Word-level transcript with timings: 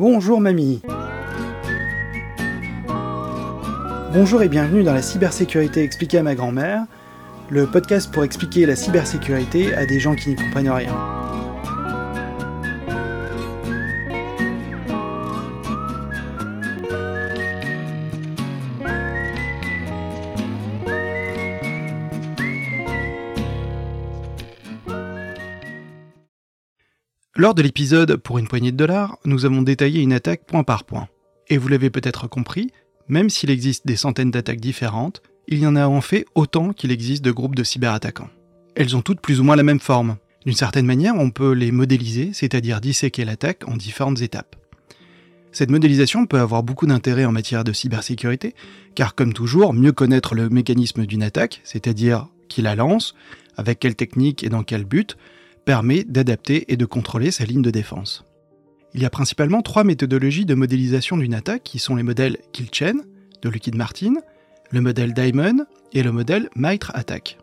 Bonjour 0.00 0.40
mamie 0.40 0.80
Bonjour 4.14 4.42
et 4.42 4.48
bienvenue 4.48 4.82
dans 4.82 4.94
la 4.94 5.02
cybersécurité 5.02 5.82
expliquée 5.82 6.16
à 6.16 6.22
ma 6.22 6.34
grand-mère, 6.34 6.84
le 7.50 7.66
podcast 7.66 8.10
pour 8.10 8.24
expliquer 8.24 8.64
la 8.64 8.76
cybersécurité 8.76 9.74
à 9.74 9.84
des 9.84 10.00
gens 10.00 10.14
qui 10.14 10.30
n'y 10.30 10.36
comprennent 10.36 10.70
rien. 10.70 11.19
Lors 27.40 27.54
de 27.54 27.62
l'épisode 27.62 28.16
Pour 28.16 28.36
une 28.36 28.48
poignée 28.48 28.70
de 28.70 28.76
dollars, 28.76 29.16
nous 29.24 29.46
avons 29.46 29.62
détaillé 29.62 30.02
une 30.02 30.12
attaque 30.12 30.44
point 30.44 30.62
par 30.62 30.84
point. 30.84 31.08
Et 31.48 31.56
vous 31.56 31.68
l'avez 31.68 31.88
peut-être 31.88 32.28
compris, 32.28 32.70
même 33.08 33.30
s'il 33.30 33.48
existe 33.48 33.86
des 33.86 33.96
centaines 33.96 34.30
d'attaques 34.30 34.60
différentes, 34.60 35.22
il 35.48 35.58
y 35.58 35.66
en 35.66 35.74
a 35.74 35.86
en 35.86 36.02
fait 36.02 36.26
autant 36.34 36.74
qu'il 36.74 36.92
existe 36.92 37.24
de 37.24 37.30
groupes 37.30 37.54
de 37.54 37.64
cyberattaquants. 37.64 38.28
Elles 38.74 38.94
ont 38.94 39.00
toutes 39.00 39.22
plus 39.22 39.40
ou 39.40 39.44
moins 39.44 39.56
la 39.56 39.62
même 39.62 39.80
forme. 39.80 40.18
D'une 40.44 40.54
certaine 40.54 40.84
manière, 40.84 41.14
on 41.16 41.30
peut 41.30 41.52
les 41.52 41.72
modéliser, 41.72 42.32
c'est-à-dire 42.34 42.82
disséquer 42.82 43.24
l'attaque 43.24 43.66
en 43.66 43.74
différentes 43.74 44.20
étapes. 44.20 44.56
Cette 45.50 45.70
modélisation 45.70 46.26
peut 46.26 46.40
avoir 46.40 46.62
beaucoup 46.62 46.86
d'intérêt 46.86 47.24
en 47.24 47.32
matière 47.32 47.64
de 47.64 47.72
cybersécurité, 47.72 48.54
car 48.94 49.14
comme 49.14 49.32
toujours, 49.32 49.72
mieux 49.72 49.92
connaître 49.92 50.34
le 50.34 50.50
mécanisme 50.50 51.06
d'une 51.06 51.22
attaque, 51.22 51.62
c'est-à-dire 51.64 52.28
qui 52.50 52.60
la 52.60 52.74
lance, 52.74 53.14
avec 53.56 53.78
quelle 53.78 53.96
technique 53.96 54.44
et 54.44 54.50
dans 54.50 54.62
quel 54.62 54.84
but, 54.84 55.16
permet 55.70 56.02
d'adapter 56.02 56.72
et 56.72 56.76
de 56.76 56.84
contrôler 56.84 57.30
sa 57.30 57.44
ligne 57.44 57.62
de 57.62 57.70
défense. 57.70 58.24
Il 58.92 59.00
y 59.00 59.04
a 59.04 59.10
principalement 59.10 59.62
trois 59.62 59.84
méthodologies 59.84 60.44
de 60.44 60.56
modélisation 60.56 61.16
d'une 61.16 61.32
attaque 61.32 61.62
qui 61.62 61.78
sont 61.78 61.94
les 61.94 62.02
modèles 62.02 62.38
Killchain 62.52 62.94
de 63.40 63.48
Lockheed 63.48 63.76
Martin, 63.76 64.14
le 64.72 64.80
modèle 64.80 65.14
Diamond 65.14 65.64
et 65.92 66.02
le 66.02 66.10
modèle 66.10 66.50
Mitre 66.56 66.90
Attack. 66.96 67.38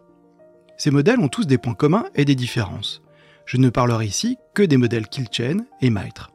Ces 0.77 0.91
modèles 0.91 1.21
ont 1.21 1.29
tous 1.29 1.47
des 1.47 1.57
points 1.57 1.73
communs 1.73 2.03
et 2.15 2.25
des 2.25 2.35
différences. 2.35 3.01
Je 3.45 3.55
ne 3.55 3.69
parlerai 3.69 4.07
ici 4.07 4.35
que 4.53 4.63
des 4.63 4.75
modèles 4.75 5.07
Killchain 5.07 5.59
et 5.79 5.89
Mitre. 5.89 6.33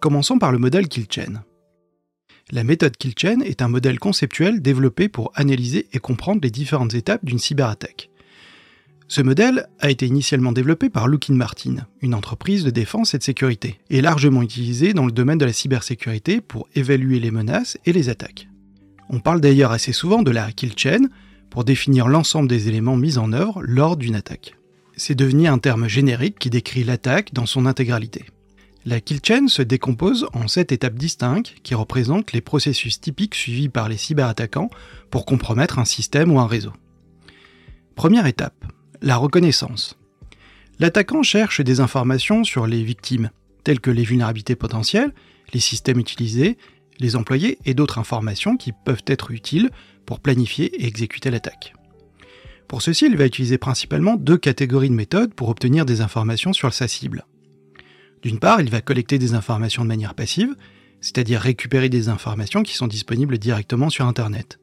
Commençons 0.00 0.38
par 0.38 0.52
le 0.52 0.58
modèle 0.58 0.88
Killchain. 0.88 1.44
La 2.50 2.64
méthode 2.64 2.96
Killchain 2.96 3.40
est 3.40 3.60
un 3.60 3.68
modèle 3.68 3.98
conceptuel 3.98 4.62
développé 4.62 5.10
pour 5.10 5.32
analyser 5.34 5.86
et 5.92 5.98
comprendre 5.98 6.40
les 6.42 6.50
différentes 6.50 6.94
étapes 6.94 7.26
d'une 7.26 7.38
cyberattaque. 7.38 8.08
Ce 9.10 9.22
modèle 9.22 9.66
a 9.80 9.90
été 9.90 10.06
initialement 10.06 10.52
développé 10.52 10.88
par 10.88 11.08
Lockheed 11.08 11.34
Martin, 11.34 11.78
une 12.00 12.14
entreprise 12.14 12.62
de 12.62 12.70
défense 12.70 13.12
et 13.12 13.18
de 13.18 13.24
sécurité, 13.24 13.80
et 13.90 14.02
largement 14.02 14.40
utilisé 14.40 14.94
dans 14.94 15.04
le 15.04 15.10
domaine 15.10 15.36
de 15.36 15.44
la 15.44 15.52
cybersécurité 15.52 16.40
pour 16.40 16.68
évaluer 16.76 17.18
les 17.18 17.32
menaces 17.32 17.76
et 17.86 17.92
les 17.92 18.08
attaques. 18.08 18.46
On 19.08 19.18
parle 19.18 19.40
d'ailleurs 19.40 19.72
assez 19.72 19.92
souvent 19.92 20.22
de 20.22 20.30
la 20.30 20.52
kill 20.52 20.74
chain 20.76 21.08
pour 21.50 21.64
définir 21.64 22.06
l'ensemble 22.06 22.48
des 22.48 22.68
éléments 22.68 22.96
mis 22.96 23.18
en 23.18 23.32
œuvre 23.32 23.60
lors 23.64 23.96
d'une 23.96 24.14
attaque. 24.14 24.54
C'est 24.96 25.16
devenu 25.16 25.48
un 25.48 25.58
terme 25.58 25.88
générique 25.88 26.38
qui 26.38 26.48
décrit 26.48 26.84
l'attaque 26.84 27.34
dans 27.34 27.46
son 27.46 27.66
intégralité. 27.66 28.26
La 28.84 29.00
kill 29.00 29.18
chain 29.26 29.48
se 29.48 29.62
décompose 29.62 30.28
en 30.34 30.46
sept 30.46 30.70
étapes 30.70 30.94
distinctes 30.94 31.56
qui 31.64 31.74
représentent 31.74 32.32
les 32.32 32.42
processus 32.42 33.00
typiques 33.00 33.34
suivis 33.34 33.70
par 33.70 33.88
les 33.88 33.96
cyberattaquants 33.96 34.70
pour 35.10 35.26
compromettre 35.26 35.80
un 35.80 35.84
système 35.84 36.30
ou 36.30 36.38
un 36.38 36.46
réseau. 36.46 36.72
Première 37.96 38.26
étape, 38.26 38.64
la 39.02 39.16
reconnaissance. 39.16 39.96
L'attaquant 40.78 41.22
cherche 41.22 41.60
des 41.60 41.80
informations 41.80 42.44
sur 42.44 42.66
les 42.66 42.82
victimes, 42.82 43.30
telles 43.64 43.80
que 43.80 43.90
les 43.90 44.04
vulnérabilités 44.04 44.56
potentielles, 44.56 45.12
les 45.52 45.60
systèmes 45.60 45.98
utilisés, 45.98 46.56
les 46.98 47.16
employés 47.16 47.58
et 47.64 47.74
d'autres 47.74 47.98
informations 47.98 48.56
qui 48.56 48.72
peuvent 48.72 49.04
être 49.06 49.30
utiles 49.30 49.70
pour 50.06 50.20
planifier 50.20 50.66
et 50.82 50.86
exécuter 50.86 51.30
l'attaque. 51.30 51.74
Pour 52.68 52.82
ceci, 52.82 53.06
il 53.06 53.16
va 53.16 53.26
utiliser 53.26 53.58
principalement 53.58 54.16
deux 54.16 54.38
catégories 54.38 54.90
de 54.90 54.94
méthodes 54.94 55.34
pour 55.34 55.48
obtenir 55.48 55.84
des 55.84 56.02
informations 56.02 56.52
sur 56.52 56.72
sa 56.72 56.88
cible. 56.88 57.26
D'une 58.22 58.38
part, 58.38 58.60
il 58.60 58.70
va 58.70 58.80
collecter 58.80 59.18
des 59.18 59.34
informations 59.34 59.82
de 59.82 59.88
manière 59.88 60.14
passive, 60.14 60.54
c'est-à-dire 61.00 61.40
récupérer 61.40 61.88
des 61.88 62.08
informations 62.08 62.62
qui 62.62 62.76
sont 62.76 62.86
disponibles 62.86 63.38
directement 63.38 63.90
sur 63.90 64.06
Internet. 64.06 64.60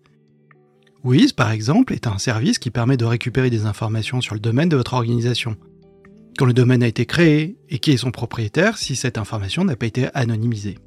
Wiz, 1.08 1.32
par 1.32 1.52
exemple, 1.52 1.94
est 1.94 2.06
un 2.06 2.18
service 2.18 2.60
qui 2.60 2.70
permet 2.70 2.98
de 2.98 3.06
récupérer 3.06 3.50
des 3.50 3.66
informations 3.66 4.20
sur 4.20 4.36
le 4.36 4.42
domaine 4.42 4.68
de 4.68 4.76
votre 4.76 4.94
organisation. 4.94 5.56
Quand 6.38 6.44
le 6.44 6.54
domaine 6.54 6.84
a 6.84 6.88
été 6.88 7.06
créé 7.06 7.58
et 7.70 7.80
qui 7.80 7.92
est 7.92 7.98
son 7.98 8.12
propriétaire 8.12 8.78
si 8.78 8.98
cette 8.98 9.18
information 9.18 9.64
n'a 9.64 9.78
pas 9.78 9.86
été 9.86 10.10
anonymisée. 10.14 10.78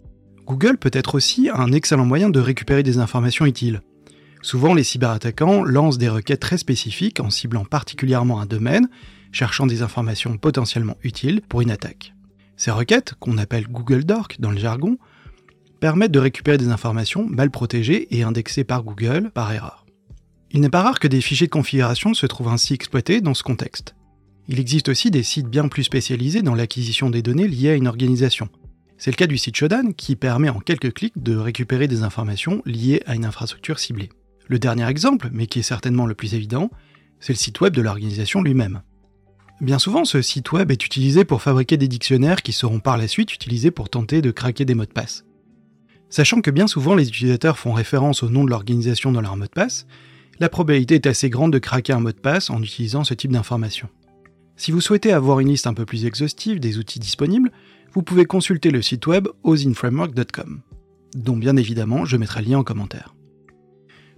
Google 0.46 0.76
peut 0.76 0.90
être 0.92 1.14
aussi 1.14 1.48
un 1.48 1.72
excellent 1.72 2.04
moyen 2.04 2.28
de 2.28 2.38
récupérer 2.38 2.82
des 2.82 2.98
informations 2.98 3.46
utiles. 3.46 3.80
Souvent, 4.42 4.74
les 4.74 4.84
cyberattaquants 4.84 5.64
lancent 5.64 5.96
des 5.96 6.10
requêtes 6.10 6.40
très 6.40 6.58
spécifiques 6.58 7.20
en 7.20 7.30
ciblant 7.30 7.64
particulièrement 7.64 8.42
un 8.42 8.46
domaine, 8.46 8.90
cherchant 9.32 9.66
des 9.66 9.80
informations 9.80 10.36
potentiellement 10.36 10.98
utiles 11.02 11.40
pour 11.48 11.62
une 11.62 11.70
attaque. 11.70 12.12
Ces 12.58 12.72
requêtes, 12.72 13.14
qu'on 13.20 13.38
appelle 13.38 13.68
Google 13.68 14.04
Dork 14.04 14.36
dans 14.38 14.50
le 14.50 14.58
jargon, 14.58 14.98
permettent 15.80 16.12
de 16.12 16.18
récupérer 16.18 16.58
des 16.58 16.68
informations 16.68 17.26
mal 17.26 17.50
protégées 17.50 18.14
et 18.14 18.22
indexées 18.22 18.64
par 18.64 18.82
Google 18.82 19.30
par 19.32 19.50
erreur. 19.50 19.86
Il 20.52 20.60
n'est 20.60 20.68
pas 20.68 20.82
rare 20.82 20.98
que 20.98 21.08
des 21.08 21.20
fichiers 21.20 21.46
de 21.46 21.52
configuration 21.52 22.12
se 22.12 22.26
trouvent 22.26 22.48
ainsi 22.48 22.74
exploités 22.74 23.20
dans 23.20 23.34
ce 23.34 23.44
contexte. 23.44 23.94
Il 24.48 24.58
existe 24.58 24.88
aussi 24.88 25.12
des 25.12 25.22
sites 25.22 25.46
bien 25.46 25.68
plus 25.68 25.84
spécialisés 25.84 26.42
dans 26.42 26.56
l'acquisition 26.56 27.08
des 27.08 27.22
données 27.22 27.46
liées 27.46 27.70
à 27.70 27.76
une 27.76 27.86
organisation. 27.86 28.48
C'est 28.98 29.12
le 29.12 29.16
cas 29.16 29.28
du 29.28 29.38
site 29.38 29.56
Shodan 29.56 29.92
qui 29.96 30.16
permet 30.16 30.48
en 30.48 30.58
quelques 30.58 30.92
clics 30.92 31.22
de 31.22 31.36
récupérer 31.36 31.86
des 31.86 32.02
informations 32.02 32.62
liées 32.66 33.02
à 33.06 33.14
une 33.14 33.24
infrastructure 33.24 33.78
ciblée. 33.78 34.10
Le 34.48 34.58
dernier 34.58 34.88
exemple, 34.88 35.30
mais 35.32 35.46
qui 35.46 35.60
est 35.60 35.62
certainement 35.62 36.06
le 36.06 36.16
plus 36.16 36.34
évident, 36.34 36.70
c'est 37.20 37.32
le 37.32 37.38
site 37.38 37.60
web 37.60 37.74
de 37.74 37.80
l'organisation 37.80 38.42
lui-même. 38.42 38.82
Bien 39.60 39.78
souvent, 39.78 40.04
ce 40.04 40.20
site 40.20 40.50
web 40.50 40.72
est 40.72 40.84
utilisé 40.84 41.24
pour 41.24 41.42
fabriquer 41.42 41.76
des 41.76 41.86
dictionnaires 41.86 42.42
qui 42.42 42.52
seront 42.52 42.80
par 42.80 42.96
la 42.96 43.06
suite 43.06 43.32
utilisés 43.32 43.70
pour 43.70 43.88
tenter 43.88 44.20
de 44.20 44.32
craquer 44.32 44.64
des 44.64 44.74
mots 44.74 44.84
de 44.84 44.90
passe. 44.90 45.24
Sachant 46.08 46.40
que 46.40 46.50
bien 46.50 46.66
souvent 46.66 46.96
les 46.96 47.06
utilisateurs 47.06 47.58
font 47.58 47.72
référence 47.72 48.24
au 48.24 48.30
nom 48.30 48.42
de 48.42 48.50
l'organisation 48.50 49.12
dans 49.12 49.20
leur 49.20 49.36
mot 49.36 49.44
de 49.44 49.50
passe, 49.50 49.86
la 50.40 50.48
probabilité 50.48 50.94
est 50.94 51.06
assez 51.06 51.28
grande 51.28 51.52
de 51.52 51.58
craquer 51.58 51.92
un 51.92 52.00
mot 52.00 52.12
de 52.12 52.18
passe 52.18 52.48
en 52.48 52.62
utilisant 52.62 53.04
ce 53.04 53.12
type 53.12 53.30
d'information. 53.30 53.88
Si 54.56 54.72
vous 54.72 54.80
souhaitez 54.80 55.12
avoir 55.12 55.40
une 55.40 55.48
liste 55.48 55.66
un 55.66 55.74
peu 55.74 55.84
plus 55.84 56.06
exhaustive 56.06 56.60
des 56.60 56.78
outils 56.78 56.98
disponibles, 56.98 57.52
vous 57.92 58.02
pouvez 58.02 58.24
consulter 58.24 58.70
le 58.70 58.82
site 58.82 59.06
web 59.06 59.28
osinframework.com, 59.42 60.62
dont 61.14 61.36
bien 61.36 61.56
évidemment 61.56 62.06
je 62.06 62.16
mettrai 62.16 62.40
le 62.42 62.48
lien 62.48 62.58
en 62.58 62.64
commentaire. 62.64 63.14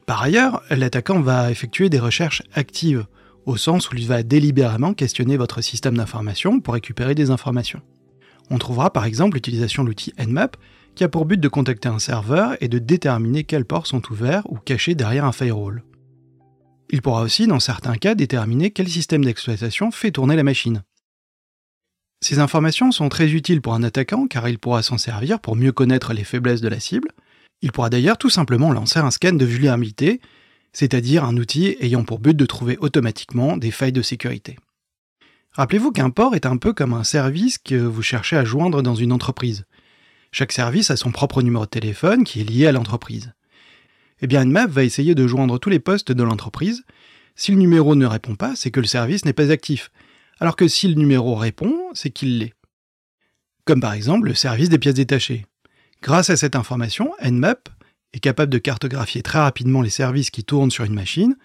Par 0.06 0.22
ailleurs, 0.22 0.62
l'attaquant 0.70 1.20
va 1.20 1.50
effectuer 1.50 1.88
des 1.88 1.98
recherches 1.98 2.42
actives, 2.54 3.06
au 3.44 3.56
sens 3.56 3.90
où 3.90 3.96
il 3.96 4.06
va 4.06 4.22
délibérément 4.22 4.94
questionner 4.94 5.36
votre 5.36 5.60
système 5.60 5.96
d'information 5.96 6.60
pour 6.60 6.74
récupérer 6.74 7.16
des 7.16 7.30
informations. 7.30 7.82
On 8.50 8.58
trouvera 8.58 8.92
par 8.92 9.06
exemple 9.06 9.34
l'utilisation 9.34 9.82
de 9.82 9.88
l'outil 9.88 10.12
Nmap 10.18 10.56
qui 10.94 11.02
a 11.02 11.08
pour 11.08 11.24
but 11.24 11.40
de 11.40 11.48
contacter 11.48 11.88
un 11.88 11.98
serveur 11.98 12.56
et 12.60 12.68
de 12.68 12.78
déterminer 12.78 13.44
quels 13.44 13.64
ports 13.64 13.86
sont 13.86 14.02
ouverts 14.12 14.42
ou 14.50 14.56
cachés 14.56 14.94
derrière 14.94 15.24
un 15.24 15.32
firewall. 15.32 15.82
Il 16.92 17.00
pourra 17.00 17.22
aussi, 17.22 17.46
dans 17.46 17.58
certains 17.58 17.96
cas, 17.96 18.14
déterminer 18.14 18.70
quel 18.70 18.86
système 18.86 19.24
d'exploitation 19.24 19.90
fait 19.90 20.10
tourner 20.10 20.36
la 20.36 20.42
machine. 20.42 20.82
Ces 22.20 22.38
informations 22.38 22.92
sont 22.92 23.08
très 23.08 23.32
utiles 23.32 23.62
pour 23.62 23.74
un 23.74 23.82
attaquant 23.82 24.26
car 24.28 24.46
il 24.48 24.58
pourra 24.58 24.82
s'en 24.82 24.98
servir 24.98 25.40
pour 25.40 25.56
mieux 25.56 25.72
connaître 25.72 26.12
les 26.12 26.22
faiblesses 26.22 26.60
de 26.60 26.68
la 26.68 26.78
cible. 26.78 27.08
Il 27.62 27.72
pourra 27.72 27.88
d'ailleurs 27.88 28.18
tout 28.18 28.28
simplement 28.28 28.72
lancer 28.72 28.98
un 28.98 29.10
scan 29.10 29.32
de 29.32 29.44
vulnérabilité, 29.44 30.20
c'est-à-dire 30.74 31.24
un 31.24 31.36
outil 31.38 31.76
ayant 31.80 32.04
pour 32.04 32.18
but 32.18 32.36
de 32.36 32.46
trouver 32.46 32.76
automatiquement 32.78 33.56
des 33.56 33.70
failles 33.70 33.92
de 33.92 34.02
sécurité. 34.02 34.58
Rappelez-vous 35.52 35.92
qu'un 35.92 36.10
port 36.10 36.34
est 36.34 36.46
un 36.46 36.58
peu 36.58 36.74
comme 36.74 36.92
un 36.92 37.04
service 37.04 37.58
que 37.58 37.74
vous 37.74 38.02
cherchez 38.02 38.36
à 38.36 38.44
joindre 38.44 38.82
dans 38.82 38.94
une 38.94 39.12
entreprise. 39.12 39.64
Chaque 40.30 40.52
service 40.52 40.90
a 40.90 40.96
son 40.96 41.10
propre 41.10 41.42
numéro 41.42 41.64
de 41.64 41.70
téléphone 41.70 42.24
qui 42.24 42.42
est 42.42 42.48
lié 42.48 42.66
à 42.66 42.72
l'entreprise 42.72 43.32
eh 44.22 44.26
bien 44.28 44.44
Nmap 44.44 44.70
va 44.70 44.84
essayer 44.84 45.14
de 45.14 45.26
joindre 45.26 45.58
tous 45.58 45.68
les 45.68 45.80
postes 45.80 46.12
de 46.12 46.22
l'entreprise. 46.22 46.84
Si 47.34 47.50
le 47.50 47.58
numéro 47.58 47.96
ne 47.96 48.06
répond 48.06 48.36
pas, 48.36 48.54
c'est 48.54 48.70
que 48.70 48.80
le 48.80 48.86
service 48.86 49.24
n'est 49.24 49.32
pas 49.32 49.50
actif. 49.50 49.90
Alors 50.38 50.56
que 50.56 50.68
si 50.68 50.88
le 50.88 50.94
numéro 50.94 51.34
répond, 51.34 51.76
c'est 51.92 52.10
qu'il 52.10 52.38
l'est. 52.38 52.54
Comme 53.64 53.80
par 53.80 53.92
exemple 53.92 54.28
le 54.28 54.34
service 54.34 54.68
des 54.68 54.78
pièces 54.78 54.94
détachées. 54.94 55.46
Grâce 56.02 56.30
à 56.30 56.36
cette 56.36 56.56
information, 56.56 57.12
Nmap 57.22 57.68
est 58.12 58.20
capable 58.20 58.52
de 58.52 58.58
cartographier 58.58 59.22
très 59.22 59.38
rapidement 59.40 59.82
les 59.82 59.90
services 59.90 60.30
qui 60.30 60.44
tournent 60.44 60.70
sur 60.70 60.84
une 60.84 60.94
machine, 60.94 61.36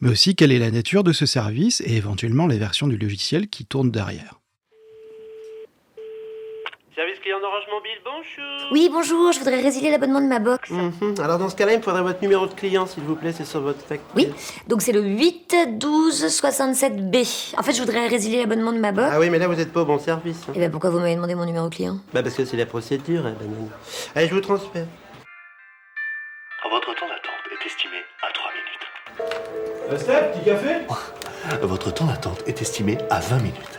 mais 0.00 0.10
aussi 0.10 0.34
quelle 0.34 0.52
est 0.52 0.58
la 0.58 0.70
nature 0.70 1.04
de 1.04 1.12
ce 1.12 1.26
service 1.26 1.80
et 1.86 1.96
éventuellement 1.96 2.46
les 2.46 2.58
versions 2.58 2.88
du 2.88 2.98
logiciel 2.98 3.48
qui 3.48 3.64
tournent 3.64 3.90
derrière. 3.90 4.41
Service 6.94 7.20
client 7.20 7.40
d'Orange 7.40 7.64
Mobile, 7.72 7.98
bonjour. 8.04 8.70
Oui, 8.70 8.90
bonjour, 8.92 9.32
je 9.32 9.38
voudrais 9.38 9.62
résilier 9.62 9.90
l'abonnement 9.90 10.20
de 10.20 10.26
ma 10.26 10.38
box. 10.40 10.68
Mhm. 10.68 11.14
Alors 11.24 11.38
dans 11.38 11.48
ce 11.48 11.56
cas-là, 11.56 11.72
il 11.72 11.78
me 11.78 11.82
faudrait 11.82 12.02
votre 12.02 12.20
numéro 12.20 12.46
de 12.46 12.52
client, 12.52 12.84
s'il 12.86 13.02
vous 13.04 13.16
plaît, 13.16 13.32
c'est 13.32 13.46
sur 13.46 13.62
votre 13.62 13.80
facture. 13.80 14.06
Oui, 14.14 14.28
donc 14.66 14.82
c'est 14.82 14.92
le 14.92 15.00
8 15.00 15.56
12 15.78 16.28
67 16.28 17.10
B. 17.10 17.16
En 17.56 17.62
fait, 17.62 17.72
je 17.72 17.80
voudrais 17.80 18.08
résilier 18.08 18.40
l'abonnement 18.40 18.72
de 18.72 18.78
ma 18.78 18.92
box. 18.92 19.08
Ah 19.10 19.18
oui, 19.18 19.30
mais 19.30 19.38
là, 19.38 19.46
vous 19.48 19.58
êtes 19.58 19.72
pas 19.72 19.80
au 19.80 19.84
bon 19.86 19.98
service. 19.98 20.42
hein. 20.48 20.52
Et 20.54 20.58
ben 20.58 20.70
pourquoi 20.70 20.90
vous 20.90 20.98
m'avez 20.98 21.14
demandé 21.14 21.34
mon 21.34 21.46
numéro 21.46 21.70
client? 21.70 21.96
Bah 22.12 22.22
parce 22.22 22.34
que 22.34 22.44
c'est 22.44 22.58
la 22.58 22.66
procédure, 22.66 23.24
hein, 23.24 23.34
banane. 23.40 23.70
Allez, 24.14 24.28
je 24.28 24.34
vous 24.34 24.40
transfère. 24.42 24.84
Votre 26.70 26.94
temps 26.94 27.06
d'attente 27.08 27.42
est 27.52 27.66
estimé 27.66 27.96
à 28.22 28.32
3 28.34 28.50
minutes. 29.88 30.02
Steph, 30.02 30.32
petit 30.34 30.44
café? 30.44 30.74
Votre 31.62 31.90
temps 31.94 32.04
d'attente 32.06 32.42
est 32.46 32.60
estimé 32.60 32.98
à 33.08 33.20
20 33.20 33.36
minutes. 33.38 33.78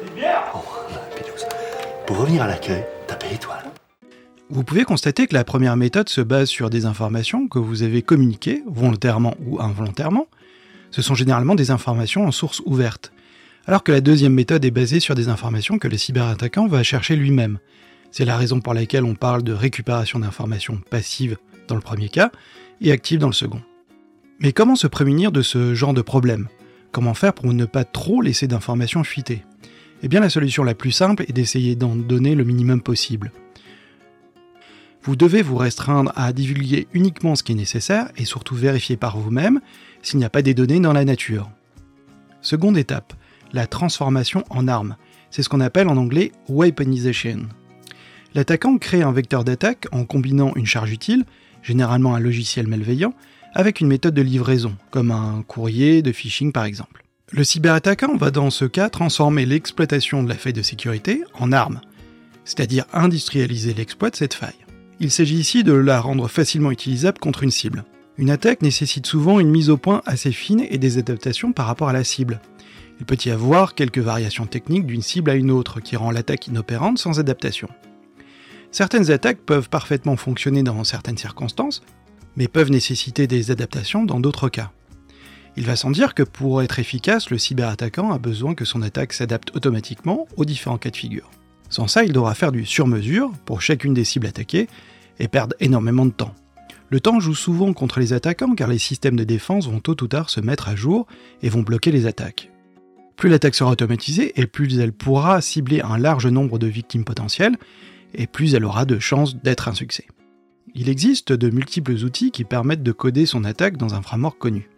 Petite 0.00 0.14
bière? 0.14 0.44
Oh. 0.54 0.60
Pour 2.12 2.20
revenir 2.20 2.42
à 2.42 2.46
l'accueil, 2.46 2.84
tapez 3.06 3.34
étoile. 3.34 3.64
Vous 4.50 4.64
pouvez 4.64 4.84
constater 4.84 5.26
que 5.26 5.32
la 5.32 5.44
première 5.44 5.78
méthode 5.78 6.10
se 6.10 6.20
base 6.20 6.50
sur 6.50 6.68
des 6.68 6.84
informations 6.84 7.48
que 7.48 7.58
vous 7.58 7.84
avez 7.84 8.02
communiquées, 8.02 8.62
volontairement 8.66 9.34
ou 9.46 9.62
involontairement. 9.62 10.26
Ce 10.90 11.00
sont 11.00 11.14
généralement 11.14 11.54
des 11.54 11.70
informations 11.70 12.26
en 12.26 12.30
source 12.30 12.60
ouverte. 12.66 13.14
Alors 13.64 13.82
que 13.82 13.92
la 13.92 14.02
deuxième 14.02 14.34
méthode 14.34 14.62
est 14.66 14.70
basée 14.70 15.00
sur 15.00 15.14
des 15.14 15.30
informations 15.30 15.78
que 15.78 15.88
le 15.88 15.96
cyberattaquant 15.96 16.66
va 16.66 16.82
chercher 16.82 17.16
lui-même. 17.16 17.58
C'est 18.10 18.26
la 18.26 18.36
raison 18.36 18.60
pour 18.60 18.74
laquelle 18.74 19.04
on 19.04 19.14
parle 19.14 19.42
de 19.42 19.54
récupération 19.54 20.18
d'informations 20.18 20.82
passive 20.90 21.38
dans 21.66 21.76
le 21.76 21.80
premier 21.80 22.10
cas 22.10 22.30
et 22.82 22.92
active 22.92 23.20
dans 23.20 23.28
le 23.28 23.32
second. 23.32 23.62
Mais 24.38 24.52
comment 24.52 24.76
se 24.76 24.86
prémunir 24.86 25.32
de 25.32 25.40
ce 25.40 25.72
genre 25.72 25.94
de 25.94 26.02
problème? 26.02 26.48
Comment 26.90 27.14
faire 27.14 27.32
pour 27.32 27.50
ne 27.54 27.64
pas 27.64 27.84
trop 27.84 28.20
laisser 28.20 28.48
d'informations 28.48 29.02
fuiter? 29.02 29.46
Eh 30.02 30.08
bien 30.08 30.20
la 30.20 30.30
solution 30.30 30.64
la 30.64 30.74
plus 30.74 30.90
simple 30.90 31.24
est 31.28 31.32
d'essayer 31.32 31.76
d'en 31.76 31.94
donner 31.94 32.34
le 32.34 32.44
minimum 32.44 32.82
possible. 32.82 33.32
Vous 35.04 35.16
devez 35.16 35.42
vous 35.42 35.56
restreindre 35.56 36.12
à 36.16 36.32
divulguer 36.32 36.86
uniquement 36.92 37.34
ce 37.34 37.42
qui 37.42 37.52
est 37.52 37.56
nécessaire 37.56 38.08
et 38.16 38.24
surtout 38.24 38.54
vérifier 38.54 38.96
par 38.96 39.18
vous-même 39.18 39.60
s'il 40.02 40.18
n'y 40.18 40.24
a 40.24 40.30
pas 40.30 40.42
des 40.42 40.54
données 40.54 40.80
dans 40.80 40.92
la 40.92 41.04
nature. 41.04 41.50
Seconde 42.40 42.76
étape, 42.76 43.14
la 43.52 43.66
transformation 43.66 44.44
en 44.50 44.68
arme. 44.68 44.96
C'est 45.30 45.42
ce 45.42 45.48
qu'on 45.48 45.60
appelle 45.60 45.88
en 45.88 45.96
anglais 45.96 46.32
weaponization. 46.48 47.48
L'attaquant 48.34 48.78
crée 48.78 49.02
un 49.02 49.12
vecteur 49.12 49.44
d'attaque 49.44 49.86
en 49.92 50.04
combinant 50.04 50.52
une 50.56 50.66
charge 50.66 50.92
utile, 50.92 51.24
généralement 51.62 52.14
un 52.14 52.20
logiciel 52.20 52.66
malveillant, 52.66 53.14
avec 53.54 53.80
une 53.80 53.88
méthode 53.88 54.14
de 54.14 54.22
livraison, 54.22 54.76
comme 54.90 55.10
un 55.10 55.42
courrier 55.46 56.02
de 56.02 56.12
phishing 56.12 56.52
par 56.52 56.64
exemple. 56.64 57.01
Le 57.34 57.44
cyberattaquant 57.44 58.14
va 58.18 58.30
dans 58.30 58.50
ce 58.50 58.66
cas 58.66 58.90
transformer 58.90 59.46
l'exploitation 59.46 60.22
de 60.22 60.28
la 60.28 60.34
faille 60.34 60.52
de 60.52 60.60
sécurité 60.60 61.24
en 61.32 61.50
arme, 61.50 61.80
c'est-à-dire 62.44 62.84
industrialiser 62.92 63.72
l'exploit 63.72 64.10
de 64.10 64.16
cette 64.16 64.34
faille. 64.34 64.66
Il 65.00 65.10
s'agit 65.10 65.36
ici 65.38 65.64
de 65.64 65.72
la 65.72 65.98
rendre 65.98 66.28
facilement 66.28 66.70
utilisable 66.70 67.18
contre 67.18 67.42
une 67.42 67.50
cible. 67.50 67.84
Une 68.18 68.28
attaque 68.28 68.60
nécessite 68.60 69.06
souvent 69.06 69.40
une 69.40 69.48
mise 69.48 69.70
au 69.70 69.78
point 69.78 70.02
assez 70.04 70.30
fine 70.30 70.66
et 70.68 70.76
des 70.76 70.98
adaptations 70.98 71.52
par 71.52 71.64
rapport 71.64 71.88
à 71.88 71.94
la 71.94 72.04
cible. 72.04 72.38
Il 73.00 73.06
peut 73.06 73.16
y 73.24 73.30
avoir 73.30 73.74
quelques 73.74 73.96
variations 73.96 74.44
techniques 74.44 74.84
d'une 74.84 75.00
cible 75.00 75.30
à 75.30 75.34
une 75.34 75.50
autre 75.50 75.80
qui 75.80 75.96
rend 75.96 76.10
l'attaque 76.10 76.48
inopérante 76.48 76.98
sans 76.98 77.18
adaptation. 77.18 77.68
Certaines 78.72 79.10
attaques 79.10 79.40
peuvent 79.40 79.70
parfaitement 79.70 80.16
fonctionner 80.16 80.62
dans 80.62 80.84
certaines 80.84 81.16
circonstances, 81.16 81.82
mais 82.36 82.46
peuvent 82.46 82.70
nécessiter 82.70 83.26
des 83.26 83.50
adaptations 83.50 84.04
dans 84.04 84.20
d'autres 84.20 84.50
cas. 84.50 84.70
Il 85.56 85.66
va 85.66 85.76
sans 85.76 85.90
dire 85.90 86.14
que 86.14 86.22
pour 86.22 86.62
être 86.62 86.78
efficace, 86.78 87.28
le 87.28 87.38
cyberattaquant 87.38 88.12
a 88.12 88.18
besoin 88.18 88.54
que 88.54 88.64
son 88.64 88.80
attaque 88.80 89.12
s'adapte 89.12 89.54
automatiquement 89.54 90.26
aux 90.36 90.46
différents 90.46 90.78
cas 90.78 90.90
de 90.90 90.96
figure. 90.96 91.30
Sans 91.68 91.88
ça, 91.88 92.04
il 92.04 92.12
devra 92.12 92.34
faire 92.34 92.52
du 92.52 92.64
sur-mesure 92.64 93.32
pour 93.44 93.60
chacune 93.60 93.94
des 93.94 94.04
cibles 94.04 94.26
attaquées 94.26 94.68
et 95.18 95.28
perdre 95.28 95.54
énormément 95.60 96.06
de 96.06 96.10
temps. 96.10 96.34
Le 96.88 97.00
temps 97.00 97.20
joue 97.20 97.34
souvent 97.34 97.72
contre 97.72 98.00
les 98.00 98.12
attaquants 98.12 98.54
car 98.54 98.68
les 98.68 98.78
systèmes 98.78 99.16
de 99.16 99.24
défense 99.24 99.66
vont 99.66 99.80
tôt 99.80 99.96
ou 100.02 100.08
tard 100.08 100.30
se 100.30 100.40
mettre 100.40 100.68
à 100.68 100.76
jour 100.76 101.06
et 101.42 101.48
vont 101.48 101.62
bloquer 101.62 101.90
les 101.90 102.06
attaques. 102.06 102.50
Plus 103.16 103.28
l'attaque 103.28 103.54
sera 103.54 103.70
automatisée 103.70 104.38
et 104.40 104.46
plus 104.46 104.78
elle 104.78 104.92
pourra 104.92 105.40
cibler 105.40 105.80
un 105.80 105.96
large 105.96 106.26
nombre 106.26 106.58
de 106.58 106.66
victimes 106.66 107.04
potentielles 107.04 107.56
et 108.14 108.26
plus 108.26 108.54
elle 108.54 108.64
aura 108.64 108.84
de 108.84 108.98
chances 108.98 109.36
d'être 109.36 109.68
un 109.68 109.74
succès. 109.74 110.06
Il 110.74 110.88
existe 110.88 111.32
de 111.32 111.50
multiples 111.50 112.04
outils 112.04 112.30
qui 112.30 112.44
permettent 112.44 112.82
de 112.82 112.92
coder 112.92 113.26
son 113.26 113.44
attaque 113.44 113.76
dans 113.76 113.94
un 113.94 114.02
framework 114.02 114.38
connu. 114.38 114.68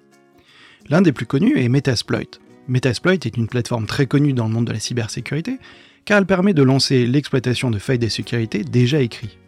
L'un 0.90 1.02
des 1.02 1.12
plus 1.12 1.26
connus 1.26 1.58
est 1.58 1.68
Metasploit. 1.68 2.38
Metasploit 2.68 3.14
est 3.14 3.36
une 3.36 3.46
plateforme 3.46 3.86
très 3.86 4.06
connue 4.06 4.32
dans 4.32 4.46
le 4.46 4.52
monde 4.52 4.66
de 4.66 4.72
la 4.72 4.80
cybersécurité 4.80 5.58
car 6.04 6.18
elle 6.18 6.26
permet 6.26 6.54
de 6.54 6.62
lancer 6.62 7.06
l'exploitation 7.06 7.70
de 7.70 7.78
failles 7.78 7.98
de 7.98 8.08
sécurité 8.08 8.62
déjà 8.62 9.00
écrits. 9.00 9.38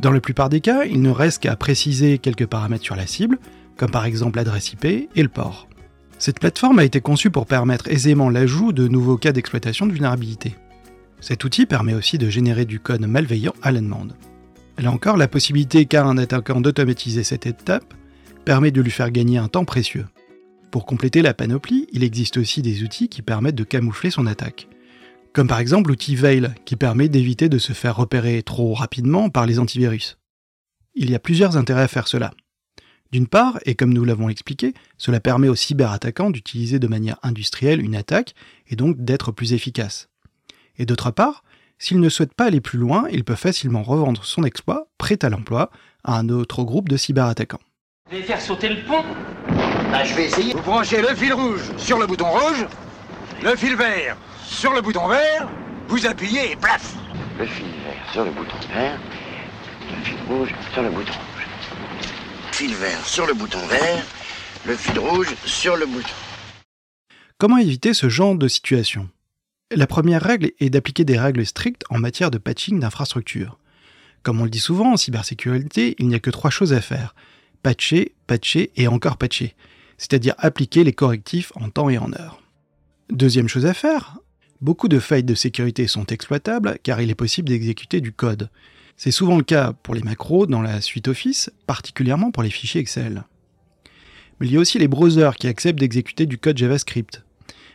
Dans 0.00 0.10
la 0.10 0.20
plupart 0.20 0.48
des 0.48 0.60
cas, 0.60 0.84
il 0.84 1.00
ne 1.00 1.10
reste 1.10 1.42
qu'à 1.42 1.56
préciser 1.56 2.18
quelques 2.18 2.46
paramètres 2.46 2.84
sur 2.84 2.96
la 2.96 3.06
cible, 3.06 3.38
comme 3.76 3.90
par 3.90 4.04
exemple 4.04 4.36
l'adresse 4.36 4.72
IP 4.72 4.84
et 4.84 5.22
le 5.22 5.28
port. 5.28 5.68
Cette 6.18 6.40
plateforme 6.40 6.78
a 6.78 6.84
été 6.84 7.00
conçue 7.00 7.30
pour 7.30 7.46
permettre 7.46 7.88
aisément 7.88 8.30
l'ajout 8.30 8.72
de 8.72 8.88
nouveaux 8.88 9.16
cas 9.16 9.32
d'exploitation 9.32 9.86
de 9.86 9.92
vulnérabilité. 9.92 10.54
Cet 11.20 11.44
outil 11.44 11.66
permet 11.66 11.94
aussi 11.94 12.18
de 12.18 12.28
générer 12.28 12.64
du 12.64 12.80
code 12.80 13.06
malveillant 13.06 13.54
à 13.62 13.70
la 13.70 13.80
demande. 13.80 14.14
Là 14.78 14.90
encore, 14.90 15.16
la 15.16 15.28
possibilité 15.28 15.86
qu'a 15.86 16.04
un 16.04 16.18
attaquant 16.18 16.60
d'automatiser 16.60 17.22
cette 17.22 17.46
étape 17.46 17.94
permet 18.44 18.70
de 18.70 18.82
lui 18.82 18.90
faire 18.90 19.10
gagner 19.10 19.38
un 19.38 19.48
temps 19.48 19.64
précieux. 19.64 20.06
Pour 20.70 20.84
compléter 20.86 21.22
la 21.22 21.34
panoplie, 21.34 21.86
il 21.92 22.02
existe 22.02 22.36
aussi 22.36 22.62
des 22.62 22.82
outils 22.82 23.08
qui 23.08 23.22
permettent 23.22 23.54
de 23.54 23.64
camoufler 23.64 24.10
son 24.10 24.26
attaque. 24.26 24.68
Comme 25.32 25.48
par 25.48 25.58
exemple 25.58 25.90
l'outil 25.90 26.16
Veil, 26.16 26.48
qui 26.64 26.76
permet 26.76 27.08
d'éviter 27.08 27.48
de 27.48 27.58
se 27.58 27.72
faire 27.72 27.96
repérer 27.96 28.42
trop 28.42 28.74
rapidement 28.74 29.30
par 29.30 29.46
les 29.46 29.58
antivirus. 29.58 30.18
Il 30.94 31.10
y 31.10 31.14
a 31.14 31.18
plusieurs 31.18 31.56
intérêts 31.56 31.82
à 31.82 31.88
faire 31.88 32.08
cela. 32.08 32.32
D'une 33.12 33.26
part, 33.26 33.58
et 33.64 33.74
comme 33.74 33.92
nous 33.92 34.04
l'avons 34.04 34.28
expliqué, 34.28 34.74
cela 34.98 35.20
permet 35.20 35.48
aux 35.48 35.54
cyberattaquants 35.54 36.30
d'utiliser 36.30 36.78
de 36.78 36.88
manière 36.88 37.18
industrielle 37.22 37.82
une 37.82 37.94
attaque 37.94 38.34
et 38.68 38.76
donc 38.76 38.96
d'être 38.98 39.30
plus 39.30 39.52
efficace. 39.52 40.08
Et 40.78 40.86
d'autre 40.86 41.10
part, 41.10 41.44
s'ils 41.78 42.00
ne 42.00 42.08
souhaitent 42.08 42.34
pas 42.34 42.46
aller 42.46 42.60
plus 42.60 42.78
loin, 42.78 43.06
ils 43.12 43.24
peuvent 43.24 43.36
facilement 43.36 43.82
revendre 43.82 44.24
son 44.24 44.42
exploit, 44.44 44.88
prêt 44.98 45.18
à 45.22 45.28
l'emploi, 45.28 45.70
à 46.02 46.18
un 46.18 46.28
autre 46.28 46.64
groupe 46.64 46.88
de 46.88 46.96
cyberattaquants. 46.96 47.60
Faire 48.10 48.40
sauter 48.40 48.70
le 48.70 48.82
pont 48.84 49.04
Bah, 49.90 50.04
je 50.04 50.14
vais 50.14 50.26
essayer. 50.26 50.52
Vous 50.52 50.62
branchez 50.62 51.00
le 51.00 51.14
fil 51.14 51.32
rouge 51.32 51.62
sur 51.76 51.98
le 51.98 52.06
bouton 52.06 52.26
rouge, 52.30 52.66
le 53.42 53.56
fil 53.56 53.76
vert 53.76 54.16
sur 54.44 54.72
le 54.72 54.80
bouton 54.80 55.06
vert, 55.08 55.48
vous 55.88 56.06
appuyez 56.06 56.52
et 56.52 56.56
plaf 56.56 56.94
Le 57.38 57.46
fil 57.46 57.66
vert 57.66 58.12
sur 58.12 58.24
le 58.24 58.30
bouton 58.30 58.56
vert, 58.74 58.98
le 59.90 60.04
fil 60.04 60.18
rouge 60.28 60.54
sur 60.72 60.82
le 60.82 60.90
bouton 60.90 61.12
rouge. 61.12 61.46
Fil 62.52 62.74
vert 62.74 63.06
sur 63.06 63.26
le 63.26 63.34
bouton 63.34 63.66
vert, 63.66 64.04
le 64.66 64.76
fil 64.76 64.98
rouge 64.98 65.34
sur 65.44 65.76
le 65.76 65.86
bouton. 65.86 66.08
Comment 67.38 67.58
éviter 67.58 67.94
ce 67.94 68.08
genre 68.08 68.34
de 68.34 68.48
situation? 68.48 69.08
La 69.70 69.86
première 69.86 70.22
règle 70.22 70.52
est 70.58 70.70
d'appliquer 70.70 71.04
des 71.04 71.18
règles 71.18 71.44
strictes 71.44 71.84
en 71.90 71.98
matière 71.98 72.30
de 72.30 72.38
patching 72.38 72.80
d'infrastructure. 72.80 73.58
Comme 74.22 74.40
on 74.40 74.44
le 74.44 74.50
dit 74.50 74.58
souvent 74.58 74.92
en 74.92 74.96
cybersécurité, 74.96 75.94
il 75.98 76.08
n'y 76.08 76.14
a 76.14 76.20
que 76.20 76.30
trois 76.30 76.50
choses 76.50 76.72
à 76.72 76.80
faire 76.80 77.14
patcher, 77.62 78.14
patcher 78.28 78.70
et 78.76 78.86
encore 78.86 79.16
patcher, 79.16 79.56
c'est-à-dire 79.98 80.34
appliquer 80.38 80.84
les 80.84 80.92
correctifs 80.92 81.52
en 81.56 81.70
temps 81.70 81.88
et 81.88 81.98
en 81.98 82.12
heure. 82.12 82.42
Deuxième 83.10 83.48
chose 83.48 83.66
à 83.66 83.74
faire, 83.74 84.18
beaucoup 84.60 84.88
de 84.88 84.98
failles 84.98 85.24
de 85.24 85.34
sécurité 85.34 85.86
sont 85.86 86.06
exploitables 86.06 86.78
car 86.82 87.00
il 87.00 87.10
est 87.10 87.14
possible 87.14 87.48
d'exécuter 87.48 88.00
du 88.00 88.12
code. 88.12 88.50
C'est 88.96 89.10
souvent 89.10 89.36
le 89.36 89.44
cas 89.44 89.74
pour 89.82 89.94
les 89.94 90.02
macros 90.02 90.46
dans 90.46 90.62
la 90.62 90.80
suite 90.80 91.08
Office, 91.08 91.50
particulièrement 91.66 92.30
pour 92.30 92.42
les 92.42 92.50
fichiers 92.50 92.80
Excel. 92.80 93.24
Mais 94.40 94.46
il 94.46 94.52
y 94.52 94.56
a 94.56 94.60
aussi 94.60 94.78
les 94.78 94.88
browsers 94.88 95.36
qui 95.36 95.48
acceptent 95.48 95.78
d'exécuter 95.78 96.26
du 96.26 96.38
code 96.38 96.58
JavaScript. 96.58 97.22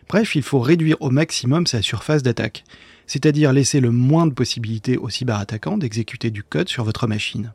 Bref, 0.10 0.36
il 0.36 0.44
faut 0.44 0.60
réduire 0.60 0.98
au 1.00 1.10
maximum 1.10 1.68
sa 1.68 1.82
surface 1.82 2.24
d'attaque, 2.24 2.64
c'est-à-dire 3.08 3.54
laisser 3.54 3.80
le 3.80 3.92
moins 3.92 4.28
de 4.28 4.34
possibilités 4.34 4.98
aux 4.98 5.10
cyberattaquants 5.10 5.78
d'exécuter 5.78 6.32
du 6.32 6.44
code 6.44 6.70
sur 6.70 6.84
votre 6.84 7.08
machine. 7.08 7.54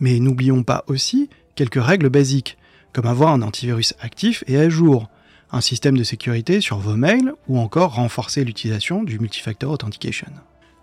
Mais 0.00 0.18
n'oublions 0.20 0.62
pas 0.62 0.84
aussi 0.86 1.28
quelques 1.54 1.82
règles 1.82 2.08
basiques, 2.08 2.58
comme 2.92 3.06
avoir 3.06 3.32
un 3.32 3.42
antivirus 3.42 3.94
actif 4.00 4.44
et 4.46 4.56
à 4.58 4.68
jour, 4.68 5.08
un 5.52 5.60
système 5.60 5.96
de 5.96 6.04
sécurité 6.04 6.60
sur 6.60 6.78
vos 6.78 6.96
mails 6.96 7.32
ou 7.48 7.58
encore 7.58 7.94
renforcer 7.94 8.44
l'utilisation 8.44 9.04
du 9.04 9.18
multifactor 9.18 9.70
authentication. 9.70 10.28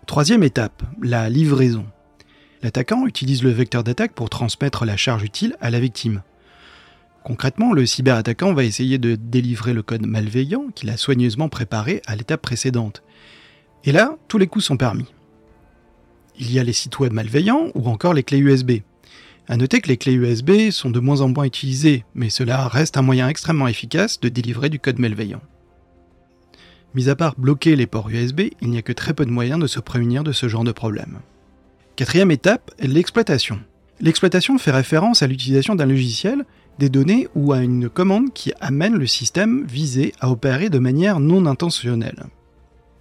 Troisième 0.06 0.42
étape, 0.42 0.82
la 1.02 1.28
livraison. 1.28 1.86
L'attaquant 2.62 3.06
utilise 3.06 3.42
le 3.42 3.50
vecteur 3.50 3.84
d'attaque 3.84 4.12
pour 4.12 4.30
transmettre 4.30 4.84
la 4.84 4.96
charge 4.96 5.22
utile 5.22 5.56
à 5.60 5.70
la 5.70 5.80
victime. 5.80 6.22
Concrètement, 7.24 7.72
le 7.72 7.86
cyberattaquant 7.86 8.52
va 8.52 8.64
essayer 8.64 8.98
de 8.98 9.16
délivrer 9.16 9.72
le 9.72 9.82
code 9.82 10.06
malveillant 10.06 10.66
qu'il 10.74 10.90
a 10.90 10.96
soigneusement 10.96 11.48
préparé 11.48 12.02
à 12.06 12.16
l'étape 12.16 12.42
précédente. 12.42 13.02
Et 13.84 13.92
là, 13.92 14.16
tous 14.28 14.38
les 14.38 14.46
coups 14.46 14.64
sont 14.64 14.76
permis. 14.76 15.06
Il 16.38 16.52
y 16.52 16.58
a 16.58 16.64
les 16.64 16.72
sites 16.72 16.98
web 16.98 17.12
malveillants 17.12 17.68
ou 17.74 17.88
encore 17.88 18.12
les 18.12 18.22
clés 18.22 18.38
USB. 18.38 18.72
A 19.46 19.56
noter 19.58 19.82
que 19.82 19.88
les 19.88 19.98
clés 19.98 20.14
USB 20.14 20.70
sont 20.70 20.90
de 20.90 21.00
moins 21.00 21.20
en 21.20 21.28
moins 21.28 21.44
utilisées, 21.44 22.04
mais 22.14 22.30
cela 22.30 22.66
reste 22.66 22.96
un 22.96 23.02
moyen 23.02 23.28
extrêmement 23.28 23.68
efficace 23.68 24.18
de 24.20 24.30
délivrer 24.30 24.70
du 24.70 24.78
code 24.78 24.98
malveillant. 24.98 25.42
Mis 26.94 27.10
à 27.10 27.16
part 27.16 27.34
bloquer 27.36 27.76
les 27.76 27.86
ports 27.86 28.08
USB, 28.08 28.42
il 28.62 28.70
n'y 28.70 28.78
a 28.78 28.82
que 28.82 28.92
très 28.92 29.12
peu 29.12 29.26
de 29.26 29.30
moyens 29.30 29.60
de 29.60 29.66
se 29.66 29.80
prémunir 29.80 30.24
de 30.24 30.32
ce 30.32 30.48
genre 30.48 30.64
de 30.64 30.72
problème. 30.72 31.18
Quatrième 31.96 32.30
étape, 32.30 32.70
l'exploitation. 32.78 33.60
L'exploitation 34.00 34.56
fait 34.58 34.70
référence 34.70 35.22
à 35.22 35.26
l'utilisation 35.26 35.74
d'un 35.74 35.86
logiciel, 35.86 36.44
des 36.78 36.88
données 36.88 37.28
ou 37.34 37.52
à 37.52 37.58
une 37.58 37.88
commande 37.88 38.32
qui 38.32 38.52
amène 38.60 38.94
le 38.94 39.06
système 39.06 39.64
visé 39.66 40.14
à 40.20 40.30
opérer 40.30 40.70
de 40.70 40.78
manière 40.78 41.20
non 41.20 41.46
intentionnelle. 41.46 42.24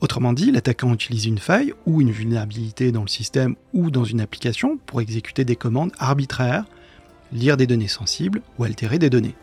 Autrement 0.03 0.33
dit, 0.33 0.51
l'attaquant 0.51 0.93
utilise 0.93 1.27
une 1.27 1.37
faille 1.37 1.73
ou 1.85 2.01
une 2.01 2.11
vulnérabilité 2.11 2.91
dans 2.91 3.03
le 3.03 3.07
système 3.07 3.55
ou 3.71 3.89
dans 3.89 4.03
une 4.03 4.19
application 4.19 4.77
pour 4.85 4.99
exécuter 4.99 5.45
des 5.45 5.55
commandes 5.55 5.93
arbitraires, 5.97 6.65
lire 7.31 7.55
des 7.55 7.67
données 7.67 7.87
sensibles 7.87 8.41
ou 8.59 8.65
altérer 8.65 8.99
des 8.99 9.09
données. 9.09 9.35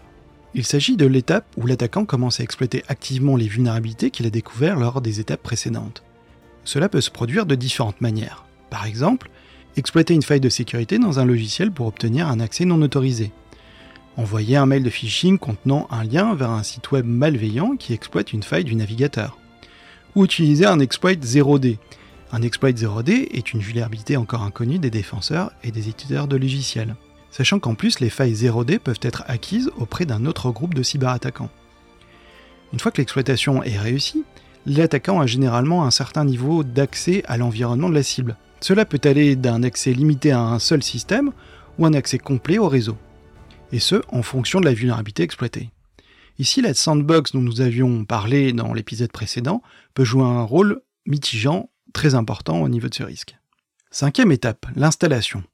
Il 0.53 0.67
s'agit 0.67 0.99
de 0.99 1.07
l'étape 1.07 1.47
où 1.57 1.65
l'attaquant 1.65 2.05
commence 2.05 2.41
à 2.41 2.43
exploiter 2.43 2.85
activement 2.89 3.37
les 3.37 3.49
vulnérabilités 3.49 4.11
qu'il 4.11 4.27
a 4.27 4.31
découvertes 4.31 4.79
lors 4.79 5.01
des 5.01 5.19
étapes 5.19 5.43
précédentes. 5.43 6.03
Cela 6.65 6.91
peut 6.91 7.01
se 7.01 7.11
produire 7.11 7.47
de 7.47 7.55
différentes 7.55 8.03
manières. 8.03 8.45
Par 8.69 8.85
exemple, 8.85 9.31
exploiter 9.79 10.13
une 10.13 10.21
faille 10.21 10.41
de 10.41 10.51
sécurité 10.51 10.99
dans 10.99 11.21
un 11.21 11.25
logiciel 11.25 11.73
pour 11.73 11.87
obtenir 11.87 12.29
un 12.29 12.39
accès 12.39 12.67
non 12.67 12.83
autorisé. 12.83 13.33
Envoyer 14.19 14.59
un 14.59 14.67
mail 14.67 14.83
de 14.83 14.91
phishing 14.91 15.39
contenant 15.39 15.89
un 15.91 16.05
lien 16.05 16.35
vers 16.35 16.51
un 16.51 16.63
site 16.63 16.91
web 16.93 17.07
malveillant 17.07 17.77
qui 17.77 17.95
exploite 17.95 18.35
une 18.35 18.43
faille 18.43 18.65
du 18.65 18.75
navigateur. 18.75 19.39
Ou 20.15 20.25
utiliser 20.25 20.67
un 20.67 20.81
exploit 20.81 21.13
0D. 21.13 21.79
Un 22.33 22.43
exploit 22.43 22.71
0D 22.71 23.29
est 23.33 23.53
une 23.53 23.61
vulnérabilité 23.61 24.17
encore 24.17 24.43
inconnue 24.43 24.79
des 24.79 24.91
défenseurs 24.91 25.53
et 25.63 25.71
des 25.71 25.89
éditeurs 25.89 26.29
de 26.29 26.37
logiciels 26.37 26.95
sachant 27.31 27.59
qu'en 27.59 27.75
plus 27.75 28.01
les 28.01 28.11
failles 28.11 28.35
0D 28.35 28.79
peuvent 28.79 29.01
être 29.03 29.25
acquises 29.27 29.71
auprès 29.79 30.05
d'un 30.05 30.27
autre 30.27 30.51
groupe 30.51 30.75
de 30.75 30.83
cyberattaquants. 30.83 31.51
Une 32.73 32.79
fois 32.79 32.93
que 32.93 32.99
l'exploitation 32.99 33.63
est 33.63 33.79
réussie, 33.79 34.25
l'attaquant 34.67 35.21
a 35.21 35.27
généralement 35.27 35.85
un 35.85 35.91
certain 35.91 36.25
niveau 36.25 36.63
d'accès 36.63 37.23
à 37.27 37.37
l'environnement 37.37 37.89
de 37.89 37.95
la 37.95 38.03
cible. 38.03 38.37
Cela 38.61 38.85
peut 38.85 39.01
aller 39.05 39.37
d'un 39.37 39.63
accès 39.63 39.93
limité 39.93 40.33
à 40.33 40.41
un 40.41 40.59
seul 40.59 40.83
système 40.83 41.33
ou 41.79 41.87
un 41.87 41.95
accès 41.95 42.19
complet 42.19 42.59
au 42.59 42.69
réseau. 42.69 42.97
Et 43.73 43.79
ce, 43.79 44.03
en 44.09 44.23
fonction 44.23 44.61
de 44.61 44.67
la 44.67 44.75
vulnérabilité 44.75 45.23
exploitée. 45.23 45.71
Ici, 46.41 46.63
la 46.63 46.73
sandbox 46.73 47.33
dont 47.33 47.43
nous 47.43 47.61
avions 47.61 48.07
parlé 48.07 48.55
dans 48.55 48.73
l'épisode 48.73 49.13
précédent 49.13 49.61
peut 49.93 50.05
jouer 50.05 50.23
un 50.23 50.41
rôle 50.41 50.81
mitigeant 51.05 51.69
très 51.93 52.15
important 52.15 52.63
au 52.63 52.69
niveau 52.71 52.89
de 52.89 52.95
ce 52.95 53.03
risque. 53.03 53.37
Cinquième 53.91 54.33
étape, 54.33 54.65
l'installation. 54.75 55.45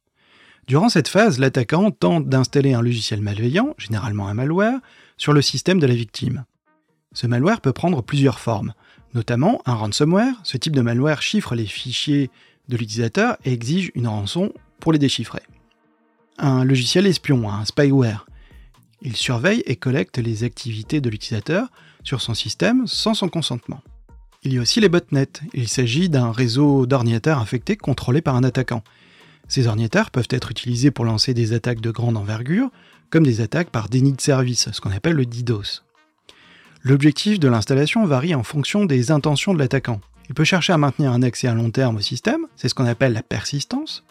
Durant 0.68 0.88
cette 0.88 1.08
phase, 1.08 1.40
l'attaquant 1.40 1.90
tente 1.90 2.28
d'installer 2.28 2.72
un 2.72 2.82
logiciel 2.82 3.20
malveillant, 3.20 3.74
généralement 3.78 4.28
un 4.28 4.34
malware, 4.34 4.78
sur 5.16 5.32
le 5.32 5.42
système 5.42 5.80
de 5.80 5.88
la 5.88 5.94
victime. 5.96 6.44
Ce 7.12 7.26
malware 7.26 7.62
peut 7.62 7.72
prendre 7.72 8.00
plusieurs 8.00 8.38
formes, 8.38 8.72
notamment 9.12 9.62
un 9.66 9.74
ransomware. 9.74 10.36
Ce 10.44 10.56
type 10.56 10.76
de 10.76 10.82
malware 10.82 11.20
chiffre 11.20 11.56
les 11.56 11.66
fichiers 11.66 12.30
de 12.68 12.76
l'utilisateur 12.76 13.38
et 13.44 13.52
exige 13.52 13.90
une 13.96 14.06
rançon 14.06 14.52
pour 14.78 14.92
les 14.92 15.00
déchiffrer. 15.00 15.42
Un 16.38 16.64
logiciel 16.64 17.08
espion, 17.08 17.50
un 17.50 17.64
spyware. 17.64 18.26
Il 19.02 19.16
surveille 19.16 19.62
et 19.66 19.76
collecte 19.76 20.18
les 20.18 20.44
activités 20.44 21.00
de 21.00 21.10
l'utilisateur 21.10 21.68
sur 22.02 22.20
son 22.20 22.34
système 22.34 22.86
sans 22.86 23.14
son 23.14 23.28
consentement. 23.28 23.82
Il 24.42 24.54
y 24.54 24.58
a 24.58 24.60
aussi 24.60 24.80
les 24.80 24.88
botnets. 24.88 25.42
Il 25.54 25.68
s'agit 25.68 26.08
d'un 26.08 26.30
réseau 26.30 26.86
d'ordinateurs 26.86 27.38
infectés 27.38 27.76
contrôlé 27.76 28.20
par 28.20 28.36
un 28.36 28.44
attaquant. 28.44 28.82
Ces 29.48 29.66
ordinateurs 29.66 30.10
peuvent 30.10 30.28
être 30.30 30.50
utilisés 30.50 30.90
pour 30.90 31.04
lancer 31.04 31.34
des 31.34 31.52
attaques 31.52 31.80
de 31.80 31.90
grande 31.90 32.16
envergure, 32.16 32.70
comme 33.10 33.24
des 33.24 33.40
attaques 33.40 33.70
par 33.70 33.88
déni 33.88 34.12
de 34.12 34.20
service, 34.20 34.70
ce 34.70 34.80
qu'on 34.80 34.90
appelle 34.90 35.14
le 35.14 35.26
DDoS. 35.26 35.82
L'objectif 36.82 37.40
de 37.40 37.48
l'installation 37.48 38.06
varie 38.06 38.34
en 38.34 38.42
fonction 38.42 38.84
des 38.84 39.10
intentions 39.10 39.54
de 39.54 39.58
l'attaquant. 39.58 40.00
Il 40.28 40.34
peut 40.34 40.44
chercher 40.44 40.72
à 40.72 40.78
maintenir 40.78 41.12
un 41.12 41.22
accès 41.22 41.48
à 41.48 41.54
long 41.54 41.70
terme 41.70 41.96
au 41.96 42.00
système, 42.00 42.46
c'est 42.56 42.68
ce 42.68 42.74
qu'on 42.74 42.86
appelle 42.86 43.12
la 43.12 43.22
persistance, 43.22 44.04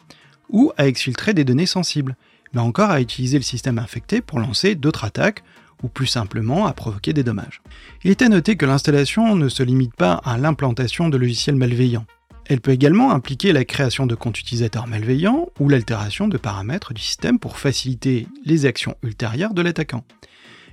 ou 0.49 0.71
à 0.77 0.87
exfiltrer 0.87 1.33
des 1.33 1.43
données 1.43 1.65
sensibles, 1.65 2.15
mais 2.53 2.61
encore 2.61 2.91
à 2.91 3.01
utiliser 3.01 3.37
le 3.37 3.43
système 3.43 3.79
infecté 3.79 4.21
pour 4.21 4.39
lancer 4.39 4.75
d'autres 4.75 5.05
attaques, 5.05 5.43
ou 5.83 5.87
plus 5.87 6.07
simplement 6.07 6.65
à 6.65 6.73
provoquer 6.73 7.13
des 7.13 7.23
dommages. 7.23 7.61
Il 8.03 8.11
est 8.11 8.21
à 8.21 8.29
noter 8.29 8.55
que 8.55 8.65
l'installation 8.65 9.35
ne 9.35 9.49
se 9.49 9.63
limite 9.63 9.95
pas 9.95 10.13
à 10.23 10.37
l'implantation 10.37 11.09
de 11.09 11.17
logiciels 11.17 11.55
malveillants. 11.55 12.05
Elle 12.47 12.61
peut 12.61 12.71
également 12.71 13.11
impliquer 13.11 13.51
la 13.51 13.65
création 13.65 14.05
de 14.05 14.15
comptes 14.15 14.39
utilisateurs 14.39 14.87
malveillants 14.87 15.49
ou 15.59 15.67
l'altération 15.67 16.27
de 16.27 16.37
paramètres 16.37 16.93
du 16.93 17.01
système 17.01 17.39
pour 17.39 17.57
faciliter 17.57 18.27
les 18.45 18.65
actions 18.65 18.95
ultérieures 19.01 19.53
de 19.53 19.63
l'attaquant. 19.63 20.05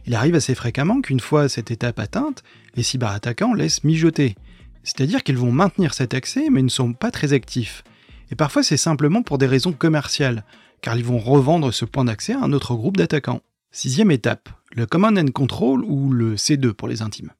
Il 0.06 0.14
arrive 0.14 0.34
assez 0.34 0.54
fréquemment 0.54 1.00
qu'une 1.00 1.20
fois 1.20 1.48
cette 1.48 1.70
étape 1.70 1.98
atteinte, 1.98 2.42
les 2.74 2.82
cyberattaquants 2.82 3.54
laissent 3.54 3.84
mijoter. 3.84 4.34
C'est-à-dire 4.82 5.22
qu'ils 5.22 5.38
vont 5.38 5.52
maintenir 5.52 5.94
cet 5.94 6.12
accès 6.12 6.48
mais 6.50 6.62
ne 6.62 6.68
sont 6.68 6.92
pas 6.92 7.10
très 7.10 7.32
actifs. 7.32 7.84
Et 8.30 8.34
parfois 8.34 8.62
c'est 8.62 8.76
simplement 8.76 9.22
pour 9.22 9.38
des 9.38 9.46
raisons 9.46 9.72
commerciales, 9.72 10.44
car 10.82 10.96
ils 10.96 11.04
vont 11.04 11.18
revendre 11.18 11.72
ce 11.72 11.86
point 11.86 12.04
d'accès 12.04 12.34
à 12.34 12.40
un 12.40 12.52
autre 12.52 12.74
groupe 12.74 12.98
d'attaquants. 12.98 13.40
Sixième 13.70 14.10
étape, 14.10 14.50
le 14.72 14.84
Command 14.84 15.16
and 15.16 15.30
Control 15.32 15.82
ou 15.84 16.12
le 16.12 16.34
C2 16.34 16.72
pour 16.72 16.88
les 16.88 17.00
intimes. 17.00 17.30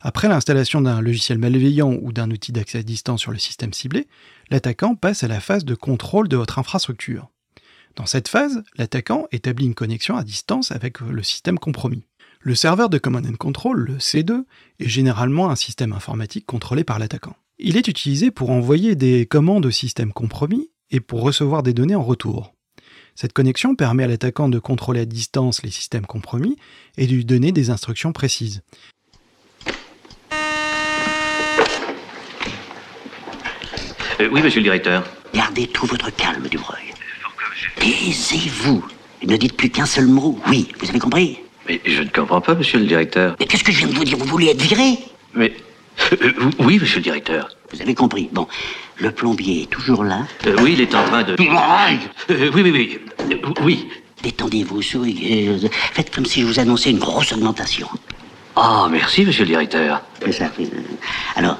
Après 0.00 0.28
l'installation 0.28 0.80
d'un 0.80 1.00
logiciel 1.00 1.38
malveillant 1.38 1.98
ou 2.00 2.12
d'un 2.12 2.30
outil 2.30 2.52
d'accès 2.52 2.78
à 2.78 2.82
distance 2.82 3.20
sur 3.20 3.32
le 3.32 3.38
système 3.38 3.72
ciblé, 3.72 4.06
l'attaquant 4.50 4.94
passe 4.94 5.24
à 5.24 5.28
la 5.28 5.40
phase 5.40 5.64
de 5.64 5.74
contrôle 5.74 6.28
de 6.28 6.36
votre 6.36 6.58
infrastructure. 6.58 7.30
Dans 7.96 8.06
cette 8.06 8.28
phase, 8.28 8.62
l'attaquant 8.76 9.26
établit 9.32 9.66
une 9.66 9.74
connexion 9.74 10.16
à 10.16 10.24
distance 10.24 10.72
avec 10.72 11.00
le 11.00 11.22
système 11.22 11.58
compromis. 11.58 12.04
Le 12.40 12.54
serveur 12.54 12.90
de 12.90 12.98
Command 12.98 13.26
and 13.26 13.36
Control, 13.36 13.78
le 13.78 13.96
C2, 13.96 14.44
est 14.78 14.88
généralement 14.88 15.50
un 15.50 15.56
système 15.56 15.92
informatique 15.92 16.44
contrôlé 16.44 16.84
par 16.84 16.98
l'attaquant. 16.98 17.36
Il 17.58 17.76
est 17.76 17.88
utilisé 17.88 18.30
pour 18.30 18.50
envoyer 18.50 18.96
des 18.96 19.26
commandes 19.26 19.64
au 19.64 19.70
système 19.70 20.12
compromis 20.12 20.68
et 20.94 21.00
pour 21.00 21.22
recevoir 21.22 21.64
des 21.64 21.74
données 21.74 21.96
en 21.96 22.04
retour. 22.04 22.54
Cette 23.16 23.32
connexion 23.32 23.74
permet 23.74 24.04
à 24.04 24.06
l'attaquant 24.06 24.48
de 24.48 24.60
contrôler 24.60 25.00
à 25.00 25.04
distance 25.04 25.64
les 25.64 25.70
systèmes 25.70 26.06
compromis 26.06 26.56
et 26.96 27.08
de 27.08 27.12
lui 27.12 27.24
donner 27.24 27.50
des 27.50 27.70
instructions 27.70 28.12
précises. 28.12 28.62
Euh, 34.20 34.28
oui, 34.30 34.40
monsieur 34.40 34.60
le 34.60 34.64
directeur. 34.64 35.04
Gardez 35.34 35.66
tout 35.66 35.86
votre 35.86 36.14
calme, 36.14 36.46
Dubreuil. 36.48 36.94
Taisez-vous. 37.76 38.86
Ne 39.26 39.36
dites 39.36 39.56
plus 39.56 39.70
qu'un 39.70 39.86
seul 39.86 40.06
mot. 40.06 40.38
Oui, 40.48 40.68
vous 40.78 40.88
avez 40.88 41.00
compris? 41.00 41.40
Mais 41.66 41.80
je 41.84 42.02
ne 42.02 42.08
comprends 42.08 42.40
pas, 42.40 42.54
monsieur 42.54 42.78
le 42.78 42.86
directeur. 42.86 43.34
Mais 43.40 43.46
qu'est-ce 43.46 43.64
que 43.64 43.72
je 43.72 43.78
viens 43.78 43.88
de 43.88 43.94
vous 43.94 44.04
dire? 44.04 44.16
Vous 44.16 44.26
voulez 44.26 44.46
être 44.48 44.62
viré? 44.62 44.98
Mais. 45.34 45.52
Euh, 46.12 46.32
oui, 46.58 46.78
monsieur 46.78 46.96
le 46.98 47.02
directeur. 47.02 47.48
Vous 47.72 47.80
avez 47.80 47.94
compris. 47.94 48.28
Bon, 48.32 48.46
le 48.98 49.10
plombier 49.10 49.62
est 49.62 49.70
toujours 49.70 50.04
là. 50.04 50.20
Euh, 50.46 50.56
oui, 50.62 50.74
il 50.74 50.80
est 50.80 50.94
en 50.94 51.04
train 51.04 51.22
de. 51.22 51.32
Euh, 51.32 52.50
oui, 52.54 52.62
oui, 52.62 52.70
oui. 52.70 52.98
Oui. 53.62 53.88
Détendez-vous, 54.22 54.80
souriez. 54.80 55.58
Faites 55.92 56.14
comme 56.14 56.24
si 56.24 56.40
je 56.40 56.46
vous 56.46 56.58
annonçais 56.58 56.90
une 56.90 56.98
grosse 56.98 57.32
augmentation. 57.32 57.88
Ah, 58.56 58.88
merci, 58.90 59.24
monsieur 59.24 59.42
le 59.42 59.48
directeur. 59.48 60.02
Ça. 60.30 60.50
Alors, 61.36 61.58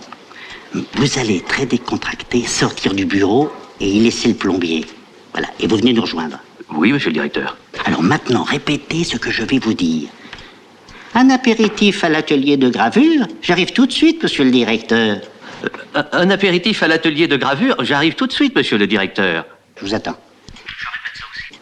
vous 0.73 1.19
allez 1.19 1.41
très 1.43 1.67
décontracté 1.67 2.45
sortir 2.47 2.95
du 2.95 3.05
bureau 3.05 3.51
et 3.81 3.89
y 3.89 4.01
laisser 4.01 4.29
le 4.29 4.35
plombier. 4.35 4.87
Voilà, 5.33 5.49
et 5.61 5.67
vous 5.67 5.77
venez 5.77 5.93
nous 5.93 6.03
rejoindre. 6.03 6.39
Oui, 6.75 6.93
monsieur 6.93 7.11
le 7.11 7.15
directeur. 7.15 7.57
Alors 7.85 8.03
maintenant, 8.03 8.45
répétez 8.45 9.05
ce 9.05 9.17
que 9.17 9.31
je 9.31 9.43
vais 9.43 9.59
vous 9.59 9.75
dire. 9.75 10.09
Un 11.17 11.31
apéritif 11.31 12.03
à 12.03 12.09
l'atelier 12.09 12.57
de 12.57 12.69
gravure 12.69 13.27
J'arrive 13.41 13.73
tout 13.73 13.87
de 13.87 13.93
suite, 13.93 14.23
monsieur 14.23 14.45
le 14.45 14.51
directeur. 14.51 15.21
Un, 15.95 16.07
un 16.13 16.31
apéritif 16.31 16.83
à 16.83 16.89
l'atelier 16.89 17.29
de 17.29 17.37
gravure 17.37 17.77
J'arrive 17.85 18.15
tout 18.15 18.27
de 18.27 18.33
suite, 18.33 18.57
monsieur 18.57 18.79
le 18.79 18.87
directeur. 18.89 19.47
Je 19.77 19.85
vous 19.85 19.95
attends. 19.95 20.17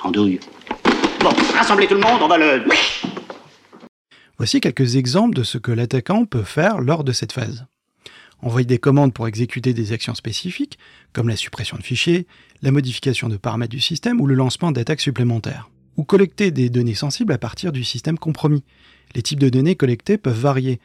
Andouille. 0.03 0.41
Bon, 1.21 1.31
rassemblez 1.55 1.87
tout 1.87 1.95
le 1.95 2.01
monde, 2.01 2.21
on 2.23 2.29
va 2.29 2.39
le... 2.39 2.65
Voici 4.39 4.61
quelques 4.61 4.97
exemples 4.97 5.37
de 5.37 5.45
ce 5.45 5.59
que 5.59 5.71
l'attaquant 5.71 6.25
peut 6.25 6.43
faire 6.43 6.81
lors 6.81 7.05
de 7.05 7.13
cette 7.13 7.33
phase. 7.33 7.67
Envoyer 8.41 8.67
des 8.67 8.79
commandes 8.79 9.13
pour 9.13 9.29
exécuter 9.29 9.73
des 9.73 9.93
actions 9.93 10.17
spécifiques, 10.17 10.79
comme 11.13 11.29
la 11.29 11.37
suppression 11.37 11.77
de 11.77 11.83
fichiers, 11.83 12.27
la 12.63 12.73
modification 12.73 13.29
de 13.29 13.37
paramètres 13.37 13.71
du 13.71 13.81
système 13.81 14.21
ou 14.21 14.27
le 14.27 14.35
lancement 14.35 14.73
d'attaques 14.73 15.01
supplémentaires. 15.01 15.71
Ou 15.97 16.05
collecter 16.05 16.51
des 16.51 16.71
données 16.71 16.95
sensibles 16.95 17.33
à 17.35 17.39
partir 17.39 17.71
du 17.71 17.85
système 17.85 18.19
compromis. 18.19 18.65
Les 19.15 19.23
types 19.23 19.41
de 19.41 19.49
données 19.49 19.77
collectées 19.77 20.19
peuvent 20.19 20.39
varier, 20.39 20.81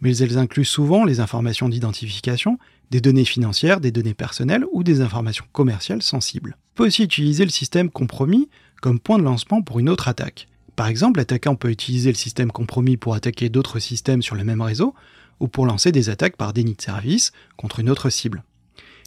mais 0.00 0.16
elles 0.16 0.38
incluent 0.38 0.64
souvent 0.64 1.04
les 1.04 1.20
informations 1.20 1.68
d'identification, 1.68 2.58
des 2.90 3.00
données 3.00 3.24
financières, 3.24 3.80
des 3.80 3.90
données 3.92 4.14
personnelles 4.14 4.64
ou 4.72 4.82
des 4.82 5.00
informations 5.00 5.44
commerciales 5.52 6.02
sensibles. 6.02 6.56
On 6.74 6.76
peut 6.76 6.86
aussi 6.86 7.02
utiliser 7.02 7.44
le 7.44 7.50
système 7.50 7.90
compromis 7.90 8.48
comme 8.80 9.00
point 9.00 9.18
de 9.18 9.24
lancement 9.24 9.62
pour 9.62 9.78
une 9.78 9.88
autre 9.88 10.08
attaque. 10.08 10.46
Par 10.76 10.86
exemple, 10.86 11.18
l'attaquant 11.18 11.56
peut 11.56 11.70
utiliser 11.70 12.10
le 12.10 12.16
système 12.16 12.52
compromis 12.52 12.96
pour 12.96 13.14
attaquer 13.14 13.48
d'autres 13.48 13.80
systèmes 13.80 14.22
sur 14.22 14.36
le 14.36 14.44
même 14.44 14.62
réseau, 14.62 14.94
ou 15.40 15.48
pour 15.48 15.66
lancer 15.66 15.92
des 15.92 16.08
attaques 16.08 16.36
par 16.36 16.52
déni 16.52 16.74
de 16.74 16.82
service 16.82 17.32
contre 17.56 17.80
une 17.80 17.90
autre 17.90 18.10
cible. 18.10 18.44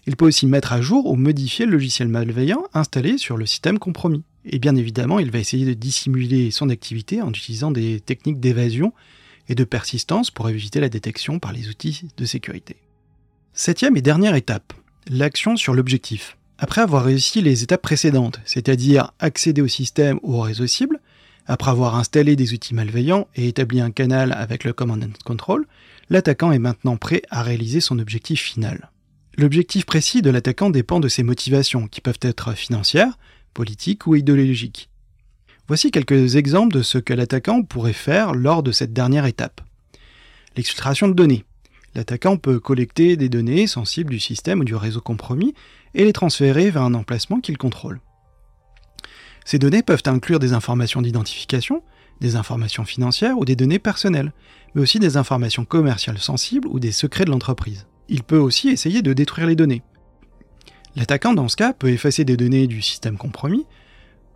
Il 0.07 0.15
peut 0.15 0.25
aussi 0.25 0.47
mettre 0.47 0.73
à 0.73 0.81
jour 0.81 1.05
ou 1.05 1.15
modifier 1.15 1.65
le 1.65 1.73
logiciel 1.73 2.07
malveillant 2.07 2.63
installé 2.73 3.17
sur 3.17 3.37
le 3.37 3.45
système 3.45 3.79
compromis. 3.79 4.23
Et 4.45 4.59
bien 4.59 4.75
évidemment, 4.75 5.19
il 5.19 5.31
va 5.31 5.39
essayer 5.39 5.65
de 5.65 5.73
dissimuler 5.73 6.51
son 6.51 6.69
activité 6.69 7.21
en 7.21 7.29
utilisant 7.29 7.71
des 7.71 7.99
techniques 7.99 8.39
d'évasion 8.39 8.93
et 9.49 9.55
de 9.55 9.63
persistance 9.63 10.31
pour 10.31 10.49
éviter 10.49 10.79
la 10.79 10.89
détection 10.89 11.39
par 11.39 11.53
les 11.53 11.69
outils 11.69 12.07
de 12.17 12.25
sécurité. 12.25 12.77
Septième 13.53 13.97
et 13.97 14.01
dernière 14.01 14.35
étape, 14.35 14.73
l'action 15.09 15.57
sur 15.57 15.73
l'objectif. 15.73 16.37
Après 16.57 16.81
avoir 16.81 17.03
réussi 17.03 17.41
les 17.41 17.63
étapes 17.63 17.81
précédentes, 17.81 18.39
c'est-à-dire 18.45 19.11
accéder 19.19 19.61
au 19.61 19.67
système 19.67 20.19
ou 20.21 20.35
au 20.35 20.41
réseau 20.41 20.67
cible, 20.67 20.99
après 21.47 21.71
avoir 21.71 21.95
installé 21.95 22.35
des 22.35 22.53
outils 22.53 22.75
malveillants 22.75 23.27
et 23.35 23.47
établi 23.47 23.81
un 23.81 23.91
canal 23.91 24.31
avec 24.31 24.63
le 24.63 24.73
Command 24.73 25.03
and 25.03 25.23
Control, 25.25 25.65
l'attaquant 26.09 26.51
est 26.51 26.59
maintenant 26.59 26.97
prêt 26.97 27.23
à 27.29 27.41
réaliser 27.41 27.81
son 27.81 27.99
objectif 27.99 28.41
final. 28.41 28.91
L'objectif 29.37 29.85
précis 29.85 30.21
de 30.21 30.29
l'attaquant 30.29 30.69
dépend 30.69 30.99
de 30.99 31.07
ses 31.07 31.23
motivations, 31.23 31.87
qui 31.87 31.99
peuvent 31.99 32.19
être 32.21 32.53
financières, 32.53 33.17
politiques 33.53 34.07
ou 34.07 34.15
idéologiques. 34.15 34.89
Voici 35.67 35.91
quelques 35.91 36.35
exemples 36.35 36.75
de 36.75 36.81
ce 36.81 36.97
que 36.97 37.13
l'attaquant 37.13 37.63
pourrait 37.63 37.93
faire 37.93 38.33
lors 38.33 38.63
de 38.63 38.71
cette 38.71 38.93
dernière 38.93 39.25
étape. 39.25 39.61
L'exfiltration 40.57 41.07
de 41.07 41.13
données. 41.13 41.45
L'attaquant 41.95 42.37
peut 42.37 42.59
collecter 42.59 43.17
des 43.17 43.29
données 43.29 43.67
sensibles 43.67 44.11
du 44.11 44.19
système 44.19 44.61
ou 44.61 44.63
du 44.63 44.75
réseau 44.75 45.01
compromis 45.01 45.53
et 45.93 46.03
les 46.03 46.13
transférer 46.13 46.71
vers 46.71 46.83
un 46.83 46.93
emplacement 46.93 47.39
qu'il 47.39 47.57
contrôle. 47.57 47.99
Ces 49.45 49.59
données 49.59 49.83
peuvent 49.83 50.03
inclure 50.05 50.39
des 50.39 50.53
informations 50.53 51.01
d'identification, 51.01 51.83
des 52.21 52.35
informations 52.35 52.85
financières 52.85 53.37
ou 53.37 53.45
des 53.45 53.55
données 53.55 53.79
personnelles, 53.79 54.31
mais 54.73 54.81
aussi 54.81 54.99
des 54.99 55.17
informations 55.17 55.65
commerciales 55.65 56.19
sensibles 56.19 56.67
ou 56.67 56.79
des 56.79 56.91
secrets 56.91 57.25
de 57.25 57.31
l'entreprise. 57.31 57.87
Il 58.07 58.23
peut 58.23 58.37
aussi 58.37 58.69
essayer 58.69 59.01
de 59.01 59.13
détruire 59.13 59.47
les 59.47 59.55
données. 59.55 59.81
L'attaquant, 60.95 61.33
dans 61.33 61.47
ce 61.47 61.55
cas, 61.55 61.73
peut 61.73 61.89
effacer 61.89 62.25
des 62.25 62.35
données 62.35 62.67
du 62.67 62.81
système 62.81 63.17
compromis, 63.17 63.65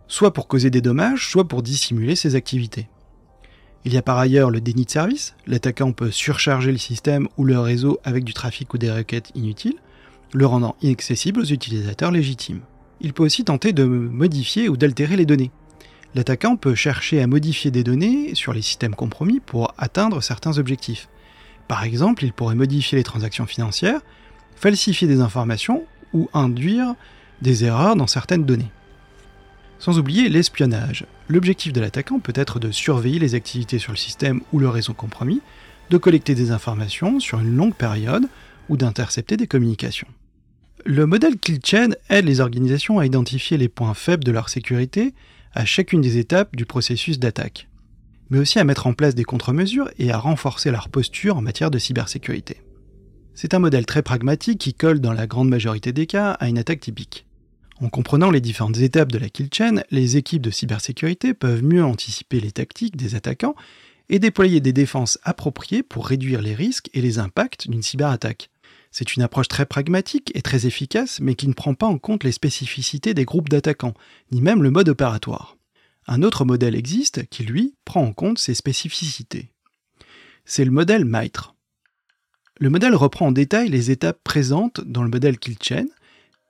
soit 0.08 0.32
pour 0.32 0.48
causer 0.48 0.70
des 0.70 0.80
dommages, 0.80 1.28
soit 1.28 1.46
pour 1.46 1.62
dissimuler 1.62 2.16
ses 2.16 2.34
activités. 2.34 2.88
Il 3.84 3.92
y 3.92 3.98
a 3.98 4.02
par 4.02 4.18
ailleurs 4.18 4.50
le 4.50 4.60
déni 4.60 4.84
de 4.84 4.90
service. 4.90 5.36
L'attaquant 5.46 5.92
peut 5.92 6.10
surcharger 6.10 6.72
le 6.72 6.78
système 6.78 7.28
ou 7.36 7.44
le 7.44 7.58
réseau 7.60 8.00
avec 8.04 8.24
du 8.24 8.34
trafic 8.34 8.72
ou 8.74 8.78
des 8.78 8.90
requêtes 8.90 9.30
inutiles, 9.34 9.76
le 10.32 10.46
rendant 10.46 10.76
inaccessible 10.82 11.40
aux 11.40 11.44
utilisateurs 11.44 12.10
légitimes. 12.10 12.62
Il 13.00 13.12
peut 13.12 13.22
aussi 13.22 13.44
tenter 13.44 13.72
de 13.72 13.84
modifier 13.84 14.68
ou 14.68 14.76
d'altérer 14.76 15.16
les 15.16 15.26
données. 15.26 15.52
L'attaquant 16.14 16.56
peut 16.56 16.74
chercher 16.74 17.20
à 17.20 17.26
modifier 17.26 17.70
des 17.70 17.84
données 17.84 18.34
sur 18.34 18.52
les 18.52 18.62
systèmes 18.62 18.94
compromis 18.94 19.38
pour 19.38 19.74
atteindre 19.76 20.22
certains 20.22 20.58
objectifs. 20.58 21.08
Par 21.68 21.84
exemple, 21.84 22.24
il 22.24 22.32
pourrait 22.32 22.54
modifier 22.54 22.96
les 22.96 23.04
transactions 23.04 23.46
financières, 23.46 24.00
falsifier 24.56 25.06
des 25.06 25.20
informations 25.20 25.84
ou 26.12 26.28
induire 26.34 26.94
des 27.42 27.64
erreurs 27.64 27.96
dans 27.96 28.06
certaines 28.06 28.44
données. 28.44 28.70
Sans 29.78 29.98
oublier 29.98 30.28
l'espionnage. 30.28 31.04
L'objectif 31.28 31.72
de 31.72 31.80
l'attaquant 31.80 32.18
peut 32.18 32.32
être 32.34 32.58
de 32.58 32.70
surveiller 32.70 33.18
les 33.18 33.34
activités 33.34 33.78
sur 33.78 33.92
le 33.92 33.98
système 33.98 34.40
ou 34.52 34.58
le 34.58 34.68
réseau 34.68 34.94
compromis, 34.94 35.42
de 35.90 35.98
collecter 35.98 36.34
des 36.34 36.50
informations 36.50 37.20
sur 37.20 37.40
une 37.40 37.54
longue 37.54 37.74
période 37.74 38.28
ou 38.68 38.76
d'intercepter 38.76 39.36
des 39.36 39.46
communications. 39.46 40.08
Le 40.84 41.06
modèle 41.06 41.38
KillChain 41.38 41.90
aide 42.08 42.26
les 42.26 42.40
organisations 42.40 42.98
à 42.98 43.06
identifier 43.06 43.56
les 43.56 43.68
points 43.68 43.94
faibles 43.94 44.24
de 44.24 44.32
leur 44.32 44.48
sécurité 44.48 45.14
à 45.52 45.64
chacune 45.64 46.00
des 46.00 46.18
étapes 46.18 46.54
du 46.54 46.66
processus 46.66 47.18
d'attaque, 47.18 47.68
mais 48.30 48.38
aussi 48.38 48.58
à 48.58 48.64
mettre 48.64 48.86
en 48.86 48.92
place 48.92 49.14
des 49.14 49.24
contre-mesures 49.24 49.90
et 49.98 50.10
à 50.10 50.18
renforcer 50.18 50.70
leur 50.70 50.88
posture 50.88 51.36
en 51.36 51.42
matière 51.42 51.70
de 51.70 51.78
cybersécurité. 51.78 52.58
C'est 53.38 53.52
un 53.52 53.58
modèle 53.58 53.84
très 53.84 54.00
pragmatique 54.00 54.58
qui 54.58 54.72
colle 54.72 54.98
dans 54.98 55.12
la 55.12 55.26
grande 55.26 55.50
majorité 55.50 55.92
des 55.92 56.06
cas 56.06 56.30
à 56.30 56.48
une 56.48 56.56
attaque 56.56 56.80
typique. 56.80 57.26
En 57.82 57.90
comprenant 57.90 58.30
les 58.30 58.40
différentes 58.40 58.78
étapes 58.78 59.12
de 59.12 59.18
la 59.18 59.28
kill 59.28 59.50
chain, 59.52 59.82
les 59.90 60.16
équipes 60.16 60.40
de 60.40 60.50
cybersécurité 60.50 61.34
peuvent 61.34 61.62
mieux 61.62 61.84
anticiper 61.84 62.40
les 62.40 62.50
tactiques 62.50 62.96
des 62.96 63.14
attaquants 63.14 63.54
et 64.08 64.18
déployer 64.18 64.60
des 64.60 64.72
défenses 64.72 65.18
appropriées 65.22 65.82
pour 65.82 66.06
réduire 66.06 66.40
les 66.40 66.54
risques 66.54 66.88
et 66.94 67.02
les 67.02 67.18
impacts 67.18 67.68
d'une 67.68 67.82
cyberattaque. 67.82 68.48
C'est 68.90 69.16
une 69.16 69.22
approche 69.22 69.48
très 69.48 69.66
pragmatique 69.66 70.32
et 70.34 70.40
très 70.40 70.64
efficace, 70.64 71.20
mais 71.20 71.34
qui 71.34 71.46
ne 71.46 71.52
prend 71.52 71.74
pas 71.74 71.86
en 71.86 71.98
compte 71.98 72.24
les 72.24 72.32
spécificités 72.32 73.12
des 73.12 73.26
groupes 73.26 73.50
d'attaquants, 73.50 73.94
ni 74.32 74.40
même 74.40 74.62
le 74.62 74.70
mode 74.70 74.88
opératoire. 74.88 75.58
Un 76.06 76.22
autre 76.22 76.46
modèle 76.46 76.74
existe 76.74 77.28
qui, 77.28 77.42
lui, 77.42 77.74
prend 77.84 78.00
en 78.00 78.14
compte 78.14 78.38
ces 78.38 78.54
spécificités. 78.54 79.50
C'est 80.46 80.64
le 80.64 80.70
modèle 80.70 81.04
Mitre. 81.04 81.55
Le 82.58 82.70
modèle 82.70 82.94
reprend 82.94 83.26
en 83.26 83.32
détail 83.32 83.68
les 83.68 83.90
étapes 83.90 84.18
présentes 84.24 84.80
dans 84.80 85.02
le 85.02 85.10
modèle 85.10 85.38
KillChain, 85.38 85.84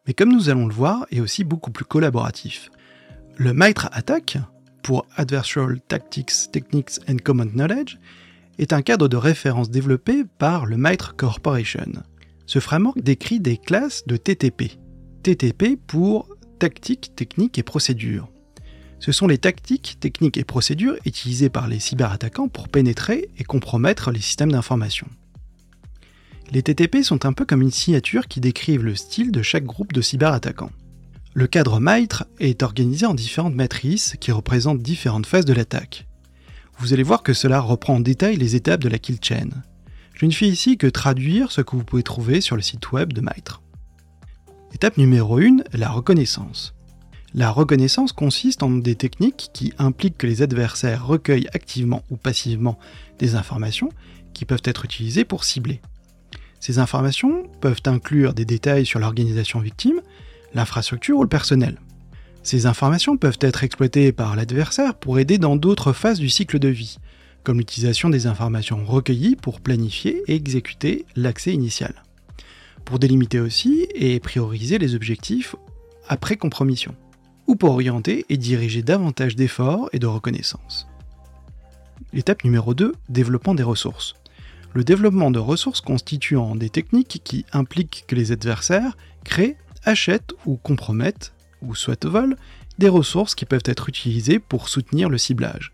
mais 0.06 0.14
comme 0.14 0.32
nous 0.32 0.48
allons 0.50 0.68
le 0.68 0.72
voir, 0.72 1.04
est 1.10 1.18
aussi 1.18 1.42
beaucoup 1.42 1.72
plus 1.72 1.84
collaboratif. 1.84 2.70
Le 3.36 3.52
MITRE 3.52 3.88
Attack, 3.90 4.38
pour 4.84 5.04
Adversarial 5.16 5.80
Tactics, 5.80 6.52
Techniques 6.52 7.00
and 7.08 7.16
Common 7.24 7.46
Knowledge, 7.46 7.98
est 8.60 8.72
un 8.72 8.82
cadre 8.82 9.08
de 9.08 9.16
référence 9.16 9.68
développé 9.68 10.22
par 10.38 10.64
le 10.64 10.76
MITRE 10.76 11.16
Corporation. 11.16 11.90
Ce 12.46 12.60
framework 12.60 13.00
décrit 13.00 13.40
des 13.40 13.56
classes 13.56 14.06
de 14.06 14.16
TTP. 14.16 14.78
TTP 15.24 15.76
pour 15.88 16.28
tactique, 16.60 17.16
technique 17.16 17.58
et 17.58 17.64
procédure. 17.64 18.28
Ce 19.00 19.10
sont 19.10 19.26
les 19.26 19.38
tactiques, 19.38 19.96
techniques 19.98 20.38
et 20.38 20.44
procédures 20.44 20.96
utilisées 21.04 21.50
par 21.50 21.66
les 21.66 21.80
cyberattaquants 21.80 22.46
pour 22.46 22.68
pénétrer 22.68 23.28
et 23.38 23.44
compromettre 23.44 24.12
les 24.12 24.20
systèmes 24.20 24.52
d'information. 24.52 25.08
Les 26.52 26.62
TTP 26.62 27.02
sont 27.02 27.26
un 27.26 27.32
peu 27.32 27.44
comme 27.44 27.62
une 27.62 27.72
signature 27.72 28.28
qui 28.28 28.40
décrivent 28.40 28.84
le 28.84 28.94
style 28.94 29.32
de 29.32 29.42
chaque 29.42 29.64
groupe 29.64 29.92
de 29.92 30.00
cyberattaquants. 30.00 30.70
Le 31.34 31.46
cadre 31.46 31.80
MITRE 31.80 32.24
est 32.38 32.62
organisé 32.62 33.04
en 33.04 33.14
différentes 33.14 33.54
matrices 33.54 34.16
qui 34.20 34.32
représentent 34.32 34.82
différentes 34.82 35.26
phases 35.26 35.44
de 35.44 35.52
l'attaque. 35.52 36.06
Vous 36.78 36.92
allez 36.92 37.02
voir 37.02 37.22
que 37.22 37.32
cela 37.32 37.60
reprend 37.60 37.96
en 37.96 38.00
détail 38.00 38.36
les 38.36 38.54
étapes 38.54 38.82
de 38.82 38.88
la 38.88 38.98
kill 38.98 39.18
chain. 39.20 39.48
Je 40.14 40.24
ne 40.24 40.30
fais 40.30 40.46
ici 40.46 40.78
que 40.78 40.86
traduire 40.86 41.50
ce 41.50 41.62
que 41.62 41.74
vous 41.74 41.84
pouvez 41.84 42.02
trouver 42.02 42.40
sur 42.40 42.56
le 42.56 42.62
site 42.62 42.92
web 42.92 43.12
de 43.12 43.20
MITRE. 43.20 43.60
Étape 44.72 44.98
numéro 44.98 45.38
1, 45.38 45.58
la 45.72 45.90
reconnaissance. 45.90 46.74
La 47.34 47.50
reconnaissance 47.50 48.12
consiste 48.12 48.62
en 48.62 48.70
des 48.70 48.94
techniques 48.94 49.50
qui 49.52 49.74
impliquent 49.78 50.16
que 50.16 50.26
les 50.26 50.42
adversaires 50.42 51.06
recueillent 51.06 51.48
activement 51.52 52.02
ou 52.10 52.16
passivement 52.16 52.78
des 53.18 53.34
informations 53.34 53.90
qui 54.32 54.44
peuvent 54.44 54.62
être 54.64 54.84
utilisées 54.84 55.24
pour 55.24 55.44
cibler. 55.44 55.80
Ces 56.66 56.80
informations 56.80 57.44
peuvent 57.60 57.82
inclure 57.86 58.34
des 58.34 58.44
détails 58.44 58.84
sur 58.84 58.98
l'organisation 58.98 59.60
victime, 59.60 60.00
l'infrastructure 60.52 61.16
ou 61.16 61.22
le 61.22 61.28
personnel. 61.28 61.80
Ces 62.42 62.66
informations 62.66 63.16
peuvent 63.16 63.38
être 63.40 63.62
exploitées 63.62 64.10
par 64.10 64.34
l'adversaire 64.34 64.96
pour 64.96 65.20
aider 65.20 65.38
dans 65.38 65.54
d'autres 65.54 65.92
phases 65.92 66.18
du 66.18 66.28
cycle 66.28 66.58
de 66.58 66.66
vie, 66.66 66.98
comme 67.44 67.58
l'utilisation 67.58 68.10
des 68.10 68.26
informations 68.26 68.84
recueillies 68.84 69.36
pour 69.36 69.60
planifier 69.60 70.24
et 70.26 70.34
exécuter 70.34 71.06
l'accès 71.14 71.52
initial, 71.52 72.02
pour 72.84 72.98
délimiter 72.98 73.38
aussi 73.38 73.86
et 73.94 74.18
prioriser 74.18 74.78
les 74.78 74.96
objectifs 74.96 75.54
après 76.08 76.34
compromission, 76.34 76.96
ou 77.46 77.54
pour 77.54 77.70
orienter 77.70 78.26
et 78.28 78.36
diriger 78.36 78.82
davantage 78.82 79.36
d'efforts 79.36 79.88
et 79.92 80.00
de 80.00 80.08
reconnaissance. 80.08 80.88
L'étape 82.12 82.42
numéro 82.42 82.74
2, 82.74 82.92
développement 83.08 83.54
des 83.54 83.62
ressources 83.62 84.16
le 84.76 84.84
développement 84.84 85.30
de 85.30 85.38
ressources 85.38 85.80
constituant 85.80 86.54
des 86.54 86.68
techniques 86.68 87.22
qui 87.24 87.46
impliquent 87.54 88.04
que 88.06 88.14
les 88.14 88.30
adversaires 88.30 88.94
créent, 89.24 89.56
achètent 89.84 90.34
ou 90.44 90.56
compromettent, 90.56 91.32
ou 91.62 91.74
soit 91.74 92.04
volent, 92.04 92.36
des 92.76 92.90
ressources 92.90 93.34
qui 93.34 93.46
peuvent 93.46 93.62
être 93.64 93.88
utilisées 93.88 94.38
pour 94.38 94.68
soutenir 94.68 95.08
le 95.08 95.16
ciblage. 95.16 95.72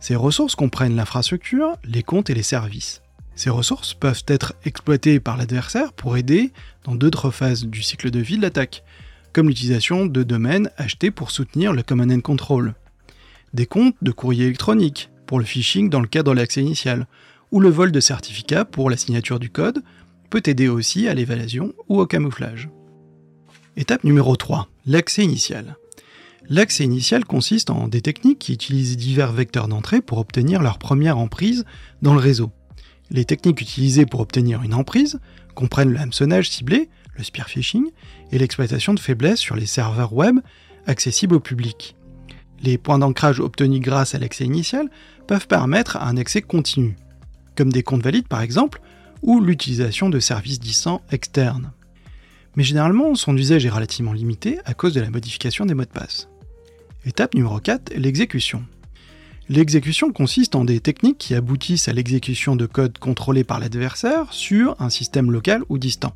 Ces 0.00 0.16
ressources 0.16 0.54
comprennent 0.54 0.96
l'infrastructure, 0.96 1.76
les 1.84 2.02
comptes 2.02 2.30
et 2.30 2.34
les 2.34 2.42
services. 2.42 3.02
Ces 3.34 3.50
ressources 3.50 3.92
peuvent 3.92 4.24
être 4.26 4.54
exploitées 4.64 5.20
par 5.20 5.36
l'adversaire 5.36 5.92
pour 5.92 6.16
aider 6.16 6.54
dans 6.84 6.94
d'autres 6.94 7.30
phases 7.30 7.66
du 7.66 7.82
cycle 7.82 8.10
de 8.10 8.20
vie 8.20 8.38
de 8.38 8.42
l'attaque, 8.42 8.84
comme 9.34 9.48
l'utilisation 9.48 10.06
de 10.06 10.22
domaines 10.22 10.70
achetés 10.78 11.10
pour 11.10 11.30
soutenir 11.30 11.74
le 11.74 11.82
Command 11.82 12.10
and 12.10 12.20
Control, 12.20 12.74
des 13.52 13.66
comptes 13.66 13.96
de 14.00 14.12
courrier 14.12 14.46
électronique 14.46 15.10
pour 15.26 15.38
le 15.38 15.44
phishing 15.44 15.90
dans 15.90 16.00
le 16.00 16.08
cadre 16.08 16.32
de 16.32 16.40
l'accès 16.40 16.62
initial, 16.62 17.06
ou 17.50 17.60
le 17.60 17.68
vol 17.68 17.92
de 17.92 18.00
certificats 18.00 18.64
pour 18.64 18.90
la 18.90 18.96
signature 18.96 19.38
du 19.38 19.50
code 19.50 19.82
peut 20.30 20.42
aider 20.46 20.68
aussi 20.68 21.08
à 21.08 21.14
l'évaluation 21.14 21.72
ou 21.88 22.00
au 22.00 22.06
camouflage. 22.06 22.68
Étape 23.76 24.04
numéro 24.04 24.36
3, 24.36 24.68
l'accès 24.86 25.24
initial. 25.24 25.76
L'accès 26.48 26.84
initial 26.84 27.24
consiste 27.24 27.70
en 27.70 27.88
des 27.88 28.00
techniques 28.00 28.38
qui 28.38 28.52
utilisent 28.52 28.96
divers 28.96 29.32
vecteurs 29.32 29.68
d'entrée 29.68 30.00
pour 30.00 30.18
obtenir 30.18 30.62
leur 30.62 30.78
première 30.78 31.18
emprise 31.18 31.64
dans 32.02 32.14
le 32.14 32.20
réseau. 32.20 32.50
Les 33.10 33.24
techniques 33.24 33.60
utilisées 33.60 34.06
pour 34.06 34.20
obtenir 34.20 34.62
une 34.62 34.74
emprise 34.74 35.20
comprennent 35.54 35.92
le 35.92 35.98
hameçonnage 35.98 36.50
ciblé, 36.50 36.88
le 37.16 37.24
spear 37.24 37.48
phishing, 37.48 37.86
et 38.32 38.38
l'exploitation 38.38 38.94
de 38.94 39.00
faiblesses 39.00 39.40
sur 39.40 39.56
les 39.56 39.66
serveurs 39.66 40.12
web 40.12 40.38
accessibles 40.86 41.34
au 41.34 41.40
public. 41.40 41.96
Les 42.62 42.78
points 42.78 42.98
d'ancrage 42.98 43.40
obtenus 43.40 43.80
grâce 43.80 44.14
à 44.14 44.18
l'accès 44.18 44.44
initial 44.44 44.88
peuvent 45.26 45.46
permettre 45.46 45.96
un 45.98 46.16
accès 46.16 46.42
continu, 46.42 46.96
comme 47.58 47.72
des 47.72 47.82
comptes 47.82 48.04
valides 48.04 48.28
par 48.28 48.40
exemple, 48.40 48.80
ou 49.22 49.40
l'utilisation 49.40 50.08
de 50.08 50.20
services 50.20 50.60
distants 50.60 51.02
externes. 51.10 51.72
Mais 52.54 52.62
généralement, 52.62 53.16
son 53.16 53.36
usage 53.36 53.66
est 53.66 53.70
relativement 53.70 54.12
limité 54.12 54.60
à 54.64 54.74
cause 54.74 54.94
de 54.94 55.00
la 55.00 55.10
modification 55.10 55.66
des 55.66 55.74
mots 55.74 55.82
de 55.82 55.88
passe. 55.88 56.28
Étape 57.04 57.34
numéro 57.34 57.58
4, 57.58 57.94
l'exécution. 57.96 58.64
L'exécution 59.48 60.12
consiste 60.12 60.54
en 60.54 60.64
des 60.64 60.78
techniques 60.78 61.18
qui 61.18 61.34
aboutissent 61.34 61.88
à 61.88 61.92
l'exécution 61.92 62.54
de 62.54 62.66
code 62.66 62.98
contrôlés 62.98 63.44
par 63.44 63.58
l'adversaire 63.58 64.32
sur 64.32 64.76
un 64.80 64.90
système 64.90 65.32
local 65.32 65.62
ou 65.68 65.78
distant. 65.78 66.14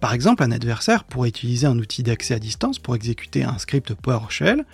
Par 0.00 0.14
exemple, 0.14 0.42
un 0.42 0.50
adversaire 0.50 1.04
pourrait 1.04 1.30
utiliser 1.30 1.66
un 1.66 1.78
outil 1.78 2.02
d'accès 2.02 2.34
à 2.34 2.38
distance 2.38 2.78
pour 2.78 2.94
exécuter 2.94 3.42
un 3.42 3.58
script 3.58 3.92
PowerShell 3.94 4.64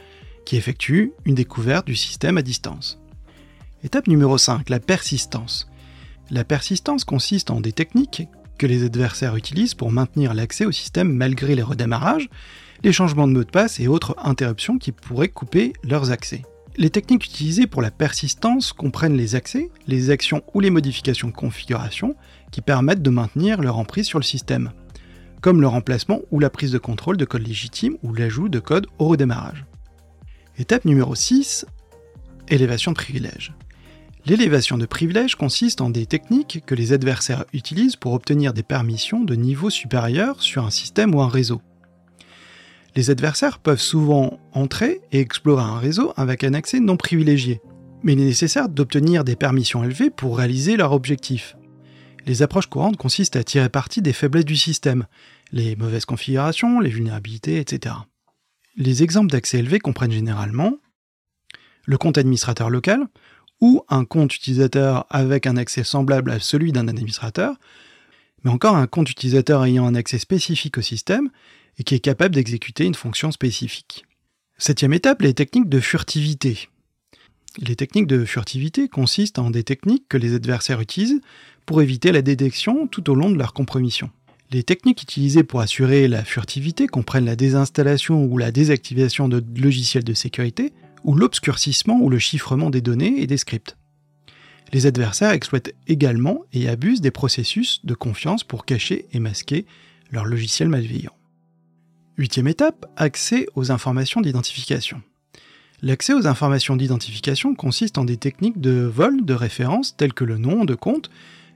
qui 0.44 0.56
effectue 0.56 1.12
une 1.24 1.34
découverte 1.34 1.86
du 1.86 1.96
système 1.96 2.38
à 2.38 2.42
distance. 2.42 3.00
Étape 3.82 4.08
numéro 4.08 4.36
5, 4.36 4.68
la 4.68 4.78
persistance. 4.78 5.69
La 6.30 6.44
persistance 6.44 7.04
consiste 7.04 7.50
en 7.50 7.60
des 7.60 7.72
techniques 7.72 8.28
que 8.56 8.66
les 8.66 8.84
adversaires 8.84 9.34
utilisent 9.34 9.74
pour 9.74 9.90
maintenir 9.90 10.32
l'accès 10.32 10.64
au 10.64 10.70
système 10.70 11.12
malgré 11.12 11.56
les 11.56 11.62
redémarrages, 11.62 12.28
les 12.84 12.92
changements 12.92 13.26
de 13.26 13.32
mot 13.32 13.42
de 13.42 13.50
passe 13.50 13.80
et 13.80 13.88
autres 13.88 14.14
interruptions 14.22 14.78
qui 14.78 14.92
pourraient 14.92 15.28
couper 15.28 15.72
leurs 15.82 16.12
accès. 16.12 16.42
Les 16.76 16.90
techniques 16.90 17.26
utilisées 17.26 17.66
pour 17.66 17.82
la 17.82 17.90
persistance 17.90 18.72
comprennent 18.72 19.16
les 19.16 19.34
accès, 19.34 19.70
les 19.88 20.10
actions 20.10 20.42
ou 20.54 20.60
les 20.60 20.70
modifications 20.70 21.28
de 21.28 21.32
configuration 21.32 22.14
qui 22.52 22.60
permettent 22.60 23.02
de 23.02 23.10
maintenir 23.10 23.60
leur 23.60 23.76
emprise 23.76 24.06
sur 24.06 24.20
le 24.20 24.24
système, 24.24 24.70
comme 25.40 25.60
le 25.60 25.66
remplacement 25.66 26.20
ou 26.30 26.38
la 26.38 26.48
prise 26.48 26.70
de 26.70 26.78
contrôle 26.78 27.16
de 27.16 27.24
code 27.24 27.46
légitime 27.46 27.96
ou 28.04 28.14
l'ajout 28.14 28.48
de 28.48 28.60
code 28.60 28.86
au 28.98 29.08
redémarrage. 29.08 29.66
Étape 30.58 30.84
numéro 30.84 31.14
6, 31.16 31.66
élévation 32.48 32.92
de 32.92 32.96
privilèges. 32.96 33.52
L'élévation 34.26 34.76
de 34.76 34.86
privilèges 34.86 35.34
consiste 35.34 35.80
en 35.80 35.90
des 35.90 36.06
techniques 36.06 36.62
que 36.66 36.74
les 36.74 36.92
adversaires 36.92 37.44
utilisent 37.52 37.96
pour 37.96 38.12
obtenir 38.12 38.52
des 38.52 38.62
permissions 38.62 39.20
de 39.20 39.34
niveau 39.34 39.70
supérieur 39.70 40.42
sur 40.42 40.64
un 40.64 40.70
système 40.70 41.14
ou 41.14 41.22
un 41.22 41.28
réseau. 41.28 41.62
Les 42.96 43.10
adversaires 43.10 43.58
peuvent 43.60 43.80
souvent 43.80 44.38
entrer 44.52 45.00
et 45.12 45.20
explorer 45.20 45.62
un 45.62 45.78
réseau 45.78 46.12
avec 46.16 46.44
un 46.44 46.54
accès 46.54 46.80
non 46.80 46.96
privilégié, 46.96 47.60
mais 48.02 48.12
il 48.12 48.20
est 48.20 48.24
nécessaire 48.24 48.68
d'obtenir 48.68 49.24
des 49.24 49.36
permissions 49.36 49.84
élevées 49.84 50.10
pour 50.10 50.36
réaliser 50.36 50.76
leur 50.76 50.92
objectif. 50.92 51.56
Les 52.26 52.42
approches 52.42 52.66
courantes 52.66 52.98
consistent 52.98 53.36
à 53.36 53.44
tirer 53.44 53.70
parti 53.70 54.02
des 54.02 54.12
faiblesses 54.12 54.44
du 54.44 54.56
système, 54.56 55.06
les 55.52 55.76
mauvaises 55.76 56.04
configurations, 56.04 56.80
les 56.80 56.90
vulnérabilités, 56.90 57.58
etc. 57.58 57.94
Les 58.76 59.02
exemples 59.02 59.30
d'accès 59.30 59.58
élevé 59.58 59.78
comprennent 59.78 60.12
généralement 60.12 60.74
le 61.86 61.98
compte 61.98 62.18
administrateur 62.18 62.70
local, 62.70 63.08
ou 63.60 63.82
un 63.88 64.04
compte 64.04 64.34
utilisateur 64.34 65.06
avec 65.10 65.46
un 65.46 65.56
accès 65.56 65.84
semblable 65.84 66.30
à 66.30 66.40
celui 66.40 66.72
d'un 66.72 66.88
administrateur, 66.88 67.56
mais 68.44 68.50
encore 68.50 68.76
un 68.76 68.86
compte 68.86 69.10
utilisateur 69.10 69.64
ayant 69.64 69.86
un 69.86 69.94
accès 69.94 70.18
spécifique 70.18 70.78
au 70.78 70.82
système 70.82 71.30
et 71.78 71.84
qui 71.84 71.94
est 71.94 72.00
capable 72.00 72.34
d'exécuter 72.34 72.84
une 72.84 72.94
fonction 72.94 73.30
spécifique. 73.32 74.06
Septième 74.58 74.92
étape, 74.92 75.22
les 75.22 75.34
techniques 75.34 75.68
de 75.68 75.80
furtivité. 75.80 76.68
Les 77.58 77.76
techniques 77.76 78.06
de 78.06 78.24
furtivité 78.24 78.88
consistent 78.88 79.38
en 79.38 79.50
des 79.50 79.64
techniques 79.64 80.04
que 80.08 80.16
les 80.16 80.34
adversaires 80.34 80.80
utilisent 80.80 81.20
pour 81.66 81.82
éviter 81.82 82.12
la 82.12 82.22
détection 82.22 82.86
tout 82.86 83.10
au 83.10 83.14
long 83.14 83.30
de 83.30 83.38
leur 83.38 83.52
compromission. 83.52 84.10
Les 84.52 84.62
techniques 84.62 85.02
utilisées 85.02 85.44
pour 85.44 85.60
assurer 85.60 86.08
la 86.08 86.24
furtivité 86.24 86.88
comprennent 86.88 87.24
la 87.24 87.36
désinstallation 87.36 88.24
ou 88.24 88.36
la 88.36 88.50
désactivation 88.50 89.28
de 89.28 89.42
logiciels 89.56 90.04
de 90.04 90.14
sécurité, 90.14 90.72
ou 91.04 91.14
l'obscurcissement 91.14 92.00
ou 92.00 92.10
le 92.10 92.18
chiffrement 92.18 92.70
des 92.70 92.80
données 92.80 93.20
et 93.20 93.26
des 93.26 93.36
scripts. 93.36 93.76
Les 94.72 94.86
adversaires 94.86 95.30
exploitent 95.30 95.72
également 95.88 96.44
et 96.52 96.68
abusent 96.68 97.00
des 97.00 97.10
processus 97.10 97.84
de 97.84 97.94
confiance 97.94 98.44
pour 98.44 98.64
cacher 98.64 99.06
et 99.12 99.18
masquer 99.18 99.66
leurs 100.10 100.26
logiciels 100.26 100.68
malveillants. 100.68 101.16
Huitième 102.16 102.48
étape, 102.48 102.86
accès 102.96 103.46
aux 103.54 103.72
informations 103.72 104.20
d'identification. 104.20 105.02
L'accès 105.82 106.12
aux 106.12 106.26
informations 106.26 106.76
d'identification 106.76 107.54
consiste 107.54 107.96
en 107.96 108.04
des 108.04 108.18
techniques 108.18 108.60
de 108.60 108.82
vol 108.82 109.24
de 109.24 109.34
référence 109.34 109.96
telles 109.96 110.12
que 110.12 110.24
le 110.24 110.36
nom 110.36 110.64
de 110.64 110.74
compte 110.74 111.10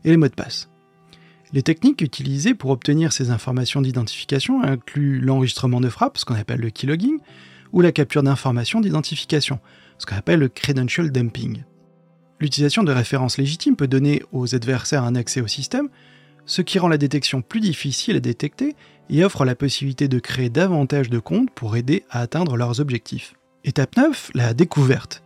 et 0.05 0.11
les 0.11 0.17
mots 0.17 0.29
de 0.29 0.35
passe. 0.35 0.71
Les 1.53 1.63
techniques 1.63 2.01
utilisées 2.01 2.55
pour 2.55 2.71
obtenir 2.71 3.13
ces 3.13 3.31
informations 3.31 3.83
d'identification 3.83 4.63
incluent 4.63 5.21
l'enregistrement 5.21 5.81
de 5.81 5.89
frappe, 5.89 6.19
ce 6.19 6.25
qu'on 6.25 6.35
appelle 6.35 6.61
le 6.61 6.71
keylogging, 6.71 7.19
ou 7.75 7.81
la 7.81 7.93
capture 7.93 8.23
d'informations 8.23 8.81
d'identification, 8.81 9.59
ce 9.99 10.07
qu'on 10.07 10.17
appelle 10.17 10.39
le 10.39 10.49
credential 10.49 11.11
dumping. 11.11 11.65
L'utilisation 12.41 12.85
de 12.85 12.93
références 12.93 13.37
légitimes 13.37 13.77
peut 13.77 13.89
donner 13.89 14.23
aux 14.33 14.55
adversaires 14.55 15.03
un 15.03 15.17
accès 15.17 15.41
au 15.41 15.49
système, 15.49 15.89
ce 16.47 16.63
qui 16.63 16.79
rend 16.79 16.89
la 16.89 16.99
détection 16.99 17.43
plus 17.43 17.61
difficile 17.61 18.17
à 18.17 18.21
détecter 18.21 18.77
et 19.11 19.25
offre 19.25 19.45
la 19.45 19.57
possibilité 19.57 20.09
de 20.09 20.21
créer 20.21 20.51
davantage 20.51 21.11
de 21.11 21.19
comptes 21.19 21.51
pour 21.51 21.77
aider 21.77 22.05
à 22.11 22.21
atteindre 22.21 22.57
leurs 22.57 22.81
objectifs. 22.81 23.35
Étape 23.65 23.97
9, 23.97 24.31
la 24.35 24.55
découverte. 24.55 25.23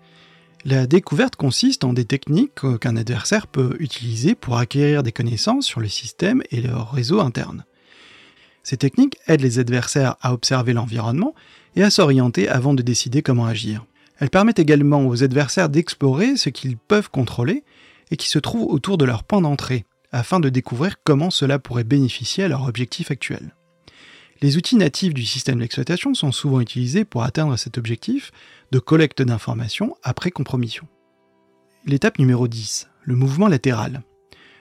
La 0.64 0.86
découverte 0.86 1.36
consiste 1.36 1.84
en 1.84 1.92
des 1.92 2.04
techniques 2.04 2.60
qu'un 2.80 2.96
adversaire 2.96 3.46
peut 3.46 3.76
utiliser 3.78 4.34
pour 4.34 4.56
acquérir 4.56 5.02
des 5.02 5.12
connaissances 5.12 5.66
sur 5.66 5.80
le 5.80 5.88
système 5.88 6.42
et 6.50 6.62
leur 6.62 6.92
réseau 6.92 7.20
interne. 7.20 7.64
Ces 8.62 8.76
techniques 8.76 9.18
aident 9.26 9.40
les 9.40 9.58
adversaires 9.58 10.16
à 10.20 10.32
observer 10.32 10.72
l'environnement 10.72 11.34
et 11.76 11.82
à 11.82 11.90
s'orienter 11.90 12.48
avant 12.48 12.74
de 12.74 12.82
décider 12.82 13.22
comment 13.22 13.46
agir. 13.46 13.84
Elles 14.18 14.30
permettent 14.30 14.58
également 14.58 15.06
aux 15.06 15.22
adversaires 15.22 15.68
d'explorer 15.68 16.36
ce 16.36 16.48
qu'ils 16.48 16.76
peuvent 16.76 17.10
contrôler 17.10 17.64
et 18.10 18.16
qui 18.16 18.28
se 18.28 18.38
trouve 18.38 18.62
autour 18.72 18.98
de 18.98 19.04
leur 19.04 19.22
point 19.22 19.40
d'entrée, 19.40 19.84
afin 20.12 20.40
de 20.40 20.48
découvrir 20.48 20.96
comment 21.04 21.30
cela 21.30 21.58
pourrait 21.58 21.84
bénéficier 21.84 22.44
à 22.44 22.48
leur 22.48 22.66
objectif 22.66 23.10
actuel. 23.10 23.54
Les 24.40 24.56
outils 24.56 24.76
natifs 24.76 25.14
du 25.14 25.24
système 25.24 25.58
d'exploitation 25.58 26.14
sont 26.14 26.32
souvent 26.32 26.60
utilisés 26.60 27.04
pour 27.04 27.24
atteindre 27.24 27.56
cet 27.56 27.76
objectif 27.76 28.30
de 28.70 28.78
collecte 28.78 29.22
d'informations 29.22 29.96
après 30.02 30.30
compromission. 30.30 30.86
L'étape 31.86 32.18
numéro 32.18 32.46
10, 32.46 32.88
le 33.02 33.16
mouvement 33.16 33.48
latéral. 33.48 34.02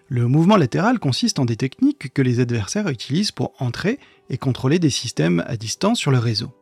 Le 0.08 0.28
mouvement 0.28 0.56
latéral 0.56 1.00
consiste 1.00 1.38
en 1.38 1.46
des 1.46 1.58
techniques 1.58 2.14
que 2.14 2.22
les 2.22 2.40
adversaires 2.40 2.88
utilisent 2.88 3.32
pour 3.32 3.54
entrer 3.60 4.00
et 4.30 4.38
contrôler 4.38 4.80
des 4.80 4.90
systèmes 4.90 5.44
à 5.48 5.58
distance 5.58 6.00
sur 6.00 6.12
le 6.12 6.20
réseau. 6.20 6.57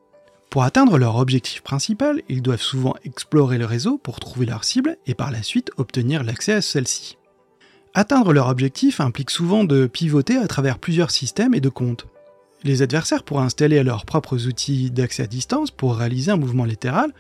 Pour 0.49 0.63
atteindre 0.63 0.97
leur 0.97 1.17
objectif 1.17 1.61
principal, 1.61 2.21
ils 2.29 2.41
doivent 2.41 2.61
souvent 2.61 2.95
explorer 3.03 3.57
le 3.57 3.65
réseau 3.65 3.97
pour 3.97 4.19
trouver 4.19 4.45
leur 4.45 4.63
cible 4.63 4.97
et 5.05 5.13
par 5.13 5.31
la 5.31 5.43
suite 5.43 5.71
obtenir 5.77 6.23
l'accès 6.23 6.53
à 6.53 6.61
celle-ci. 6.61 7.17
Atteindre 7.93 8.33
leur 8.33 8.47
objectif 8.47 8.99
implique 8.99 9.29
souvent 9.29 9.63
de 9.63 9.85
pivoter 9.85 10.37
à 10.37 10.47
travers 10.47 10.79
plusieurs 10.79 11.11
systèmes 11.11 11.53
et 11.53 11.61
de 11.61 11.69
comptes. 11.69 12.07
Les 12.63 12.81
adversaires 12.81 13.23
pourraient 13.23 13.45
installer 13.45 13.83
leurs 13.83 14.05
propres 14.05 14.47
outils 14.47 14.91
d'accès 14.91 15.23
à 15.23 15.27
distance 15.27 15.71
pour 15.71 15.95
réaliser 15.95 16.31
un 16.31 16.37
mouvement 16.37 16.65
latéral 16.65 17.13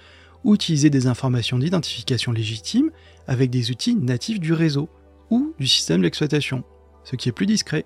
ou 0.43 0.55
utiliser 0.55 0.89
des 0.89 1.07
informations 1.07 1.59
d'identification 1.59 2.31
légitimes 2.31 2.91
avec 3.27 3.49
des 3.49 3.69
outils 3.71 3.95
natifs 3.95 4.39
du 4.39 4.53
réseau 4.53 4.89
ou 5.29 5.53
du 5.59 5.67
système 5.67 6.01
d'exploitation, 6.01 6.63
ce 7.03 7.15
qui 7.15 7.29
est 7.29 7.33
plus 7.33 7.45
discret. 7.45 7.85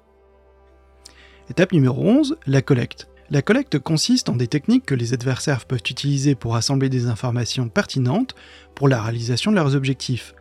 Étape 1.50 1.74
numéro 1.74 2.02
11, 2.02 2.38
la 2.46 2.62
collecte. 2.62 3.09
La 3.32 3.44
collecte 3.44 3.78
consiste 3.78 4.28
en 4.30 4.36
des 4.36 4.48
techniques 4.48 4.88
que 4.88 4.96
les 4.96 5.14
adversaires 5.14 5.66
peuvent 5.66 5.84
utiliser 5.88 6.34
pour 6.34 6.56
assembler 6.56 6.90
des 6.90 7.06
informations 7.06 7.70
pertinentes 7.70 8.34
pour 8.74 8.88
la 8.88 9.04
réalisation 9.04 9.52
de 9.52 9.56
leurs 9.56 9.76
objectifs. 9.76 10.34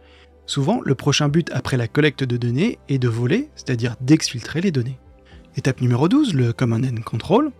Souvent, 0.47 0.81
le 0.83 0.95
prochain 0.95 1.29
but 1.29 1.51
après 1.53 1.77
la 1.77 1.87
collecte 1.87 2.25
de 2.25 2.39
données 2.39 2.79
est 2.89 2.99
de 2.99 3.09
voler, 3.09 3.51
c'est-à-dire 3.57 3.97
d'exfiltrer 4.01 4.63
les 4.63 4.71
données. 4.71 4.99
Étape 5.55 5.83
numéro 5.83 6.09
12, 6.09 6.33
le 6.33 6.55
Command 6.55 6.83
and 6.83 7.03
Control. 7.03 7.51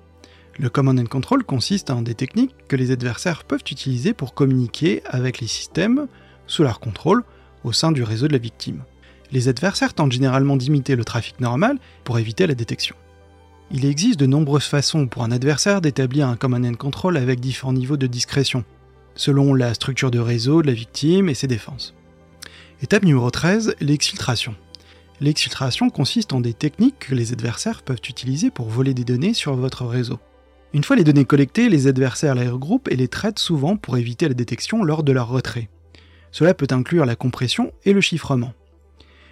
Le 0.59 0.71
Command 0.71 0.99
and 0.99 1.05
Control 1.05 1.45
consiste 1.45 1.91
en 1.91 2.01
des 2.01 2.15
techniques 2.15 2.55
que 2.67 2.77
les 2.77 2.91
adversaires 2.91 3.45
peuvent 3.45 3.65
utiliser 3.71 4.15
pour 4.15 4.33
communiquer 4.33 5.03
avec 5.05 5.41
les 5.41 5.47
systèmes 5.47 6.07
sous 6.47 6.63
leur 6.63 6.81
contrôle 6.81 7.23
au 7.65 7.73
sein 7.73 7.93
du 7.93 8.03
réseau 8.03 8.29
de 8.29 8.33
la 8.33 8.39
victime. 8.39 8.83
Les 9.31 9.49
adversaires 9.49 9.93
tentent 9.93 10.13
généralement 10.13 10.57
d'imiter 10.57 10.97
le 10.97 11.05
trafic 11.05 11.39
normal 11.39 11.79
pour 12.05 12.19
éviter 12.19 12.47
la 12.47 12.55
détection. 12.55 12.97
Il 13.71 13.85
existe 13.85 14.19
de 14.19 14.25
nombreuses 14.25 14.65
façons 14.65 15.07
pour 15.07 15.25
un 15.25 15.31
adversaire 15.31 15.83
d'établir 15.83 16.27
un 16.27 16.37
command 16.37 16.65
and 16.65 16.75
control 16.75 17.19
avec 17.19 17.39
différents 17.39 17.75
niveaux 17.75 17.99
de 17.99 18.07
discrétion, 18.07 18.65
selon 19.15 19.53
la 19.53 19.75
structure 19.75 20.11
de 20.11 20.19
réseau 20.19 20.63
de 20.63 20.69
la 20.69 20.73
victime 20.73 21.29
et 21.29 21.35
ses 21.35 21.49
défenses. 21.49 21.95
Étape 22.83 23.03
numéro 23.03 23.31
13, 23.31 23.75
l'exfiltration. 23.81 24.55
L'exfiltration 25.21 25.91
consiste 25.91 26.33
en 26.33 26.41
des 26.41 26.55
techniques 26.55 26.99
que 26.99 27.15
les 27.15 27.33
adversaires 27.33 27.83
peuvent 27.83 28.01
utiliser 28.09 28.51
pour 28.51 28.71
voler 28.71 28.95
des 28.95 29.05
données 29.05 29.35
sur 29.35 29.55
votre 29.55 29.85
réseau. 29.85 30.19
Une 30.73 30.85
fois 30.85 30.97
les 30.97 31.05
données 31.05 31.27
collectées, 31.27 31.69
les 31.69 31.89
adversaires 31.89 32.37
les 32.37 32.49
regroupent 32.49 32.91
et 32.91 32.97
les 32.97 33.09
traitent 33.09 33.39
souvent 33.39 33.77
pour 33.77 33.99
éviter 33.99 34.29
la 34.29 34.35
détection 34.35 34.83
lors 34.83 35.03
de 35.03 35.13
leur 35.13 35.29
retrait. 35.29 35.69
Cela 36.31 36.55
peut 36.55 36.69
inclure 36.71 37.05
la 37.05 37.17
compression 37.17 37.73
et 37.85 37.93
le 37.93 38.01
chiffrement. 38.01 38.55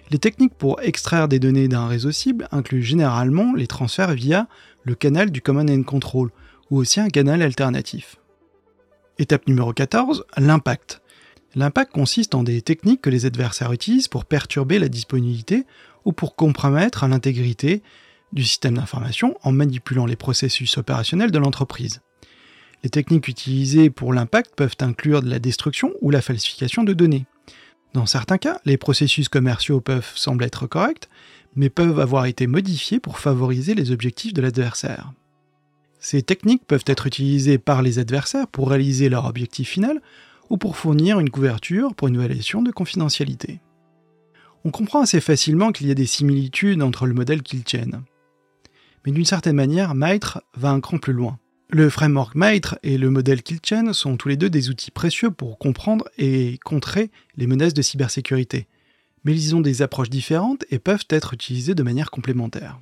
Les 0.09 0.19
techniques 0.19 0.53
pour 0.53 0.81
extraire 0.81 1.27
des 1.27 1.39
données 1.39 1.67
d'un 1.67 1.87
réseau 1.87 2.11
cible 2.11 2.47
incluent 2.51 2.83
généralement 2.83 3.53
les 3.53 3.67
transferts 3.67 4.13
via 4.13 4.47
le 4.83 4.95
canal 4.95 5.31
du 5.31 5.41
Command 5.41 5.69
and 5.69 5.83
Control 5.83 6.29
ou 6.71 6.77
aussi 6.77 7.01
un 7.01 7.09
canal 7.09 7.41
alternatif. 7.41 8.15
Étape 9.19 9.47
numéro 9.47 9.73
14, 9.73 10.25
l'impact. 10.37 11.01
L'impact 11.55 11.91
consiste 11.91 12.35
en 12.35 12.43
des 12.43 12.61
techniques 12.61 13.01
que 13.01 13.09
les 13.09 13.25
adversaires 13.25 13.73
utilisent 13.73 14.07
pour 14.07 14.25
perturber 14.25 14.79
la 14.79 14.87
disponibilité 14.87 15.65
ou 16.05 16.13
pour 16.13 16.35
compromettre 16.35 17.05
l'intégrité 17.07 17.83
du 18.31 18.43
système 18.43 18.75
d'information 18.75 19.37
en 19.43 19.51
manipulant 19.51 20.05
les 20.05 20.15
processus 20.15 20.77
opérationnels 20.77 21.31
de 21.31 21.39
l'entreprise. 21.39 22.01
Les 22.83 22.89
techniques 22.89 23.27
utilisées 23.27 23.89
pour 23.89 24.13
l'impact 24.13 24.53
peuvent 24.55 24.75
inclure 24.79 25.21
de 25.21 25.29
la 25.29 25.39
destruction 25.39 25.91
ou 26.01 26.11
la 26.11 26.21
falsification 26.21 26.83
de 26.83 26.93
données. 26.93 27.25
Dans 27.97 28.05
certains 28.05 28.37
cas, 28.37 28.61
les 28.63 28.77
processus 28.77 29.27
commerciaux 29.27 29.81
peuvent 29.81 30.11
sembler 30.13 30.45
être 30.45 30.67
corrects, 30.67 31.09
mais 31.55 31.71
peuvent 31.71 31.99
avoir 31.99 32.27
été 32.27 32.45
modifiés 32.45 32.99
pour 32.99 33.17
favoriser 33.17 33.73
les 33.73 33.89
objectifs 33.89 34.33
de 34.33 34.41
l'adversaire. 34.43 35.13
Ces 35.97 36.21
techniques 36.21 36.67
peuvent 36.67 36.83
être 36.85 37.07
utilisées 37.07 37.57
par 37.57 37.81
les 37.81 37.97
adversaires 37.97 38.47
pour 38.49 38.69
réaliser 38.69 39.09
leur 39.09 39.25
objectif 39.25 39.69
final 39.69 39.99
ou 40.51 40.57
pour 40.57 40.77
fournir 40.77 41.19
une 41.19 41.31
couverture 41.31 41.95
pour 41.95 42.07
une 42.07 42.19
violation 42.19 42.61
de 42.61 42.69
confidentialité. 42.69 43.61
On 44.63 44.69
comprend 44.69 45.01
assez 45.01 45.19
facilement 45.19 45.71
qu'il 45.71 45.87
y 45.87 45.91
a 45.91 45.95
des 45.95 46.05
similitudes 46.05 46.83
entre 46.83 47.07
le 47.07 47.15
modèle 47.15 47.41
qu'ils 47.41 47.63
tiennent. 47.63 48.03
Mais 49.07 49.11
d'une 49.11 49.25
certaine 49.25 49.55
manière, 49.55 49.95
Maitre 49.95 50.43
va 50.53 50.69
un 50.69 50.81
cran 50.81 50.99
plus 50.99 51.13
loin. 51.13 51.39
Le 51.69 51.89
framework 51.89 52.33
Maitre 52.35 52.79
et 52.81 52.97
le 52.97 53.09
modèle 53.09 53.43
Killchain 53.43 53.91
sont 53.91 54.15
tous 54.15 54.29
les 54.29 54.37
deux 54.37 54.49
des 54.49 54.69
outils 54.69 54.89
précieux 54.89 55.31
pour 55.31 55.57
comprendre 55.57 56.07
et 56.17 56.59
contrer 56.63 57.11
les 57.35 57.45
menaces 57.45 57.73
de 57.73 57.81
cybersécurité. 57.81 58.67
Mais 59.25 59.33
ils 59.33 59.53
ont 59.53 59.59
des 59.59 59.81
approches 59.81 60.09
différentes 60.09 60.63
et 60.71 60.79
peuvent 60.79 61.05
être 61.09 61.33
utilisés 61.33 61.75
de 61.75 61.83
manière 61.83 62.09
complémentaire. 62.09 62.79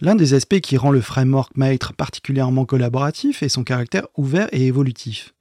L'un 0.00 0.14
des 0.14 0.34
aspects 0.34 0.60
qui 0.60 0.76
rend 0.76 0.90
le 0.90 1.00
framework 1.00 1.56
Maitre 1.56 1.94
particulièrement 1.94 2.66
collaboratif 2.66 3.42
est 3.42 3.48
son 3.48 3.64
caractère 3.64 4.06
ouvert 4.18 4.48
et 4.52 4.66
évolutif. 4.66 5.32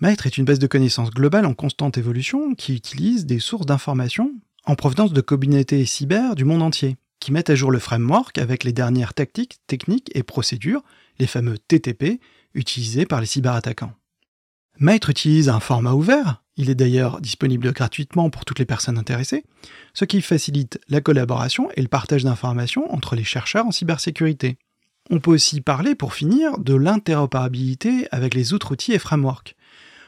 Maitre 0.00 0.26
est 0.26 0.36
une 0.36 0.44
base 0.44 0.58
de 0.58 0.66
connaissances 0.66 1.10
globale 1.10 1.46
en 1.46 1.54
constante 1.54 1.96
évolution 1.96 2.54
qui 2.54 2.74
utilise 2.74 3.24
des 3.24 3.38
sources 3.38 3.64
d'informations 3.64 4.34
en 4.66 4.74
provenance 4.74 5.14
de 5.14 5.20
communautés 5.22 5.86
cyber 5.86 6.34
du 6.34 6.44
monde 6.44 6.62
entier, 6.62 6.96
qui 7.20 7.32
mettent 7.32 7.50
à 7.50 7.54
jour 7.54 7.70
le 7.70 7.78
framework 7.78 8.38
avec 8.38 8.64
les 8.64 8.72
dernières 8.72 9.14
tactiques, 9.14 9.58
techniques 9.66 10.10
et 10.14 10.22
procédures, 10.22 10.82
les 11.18 11.26
fameux 11.26 11.58
TTP, 11.58 12.20
utilisés 12.54 13.06
par 13.06 13.20
les 13.20 13.26
cyberattaquants. 13.26 13.94
Maitre 14.78 15.10
utilise 15.10 15.48
un 15.48 15.60
format 15.60 15.92
ouvert, 15.92 16.42
il 16.56 16.70
est 16.70 16.74
d'ailleurs 16.74 17.20
disponible 17.20 17.72
gratuitement 17.72 18.30
pour 18.30 18.44
toutes 18.44 18.58
les 18.58 18.66
personnes 18.66 18.98
intéressées, 18.98 19.44
ce 19.94 20.04
qui 20.04 20.22
facilite 20.22 20.80
la 20.88 21.00
collaboration 21.00 21.70
et 21.76 21.82
le 21.82 21.88
partage 21.88 22.24
d'informations 22.24 22.92
entre 22.92 23.14
les 23.14 23.24
chercheurs 23.24 23.66
en 23.66 23.72
cybersécurité. 23.72 24.58
On 25.10 25.20
peut 25.20 25.30
aussi 25.30 25.60
parler, 25.60 25.94
pour 25.94 26.14
finir, 26.14 26.58
de 26.58 26.74
l'interopérabilité 26.74 28.08
avec 28.10 28.34
les 28.34 28.52
autres 28.52 28.72
outils 28.72 28.92
et 28.92 28.98
frameworks. 28.98 29.54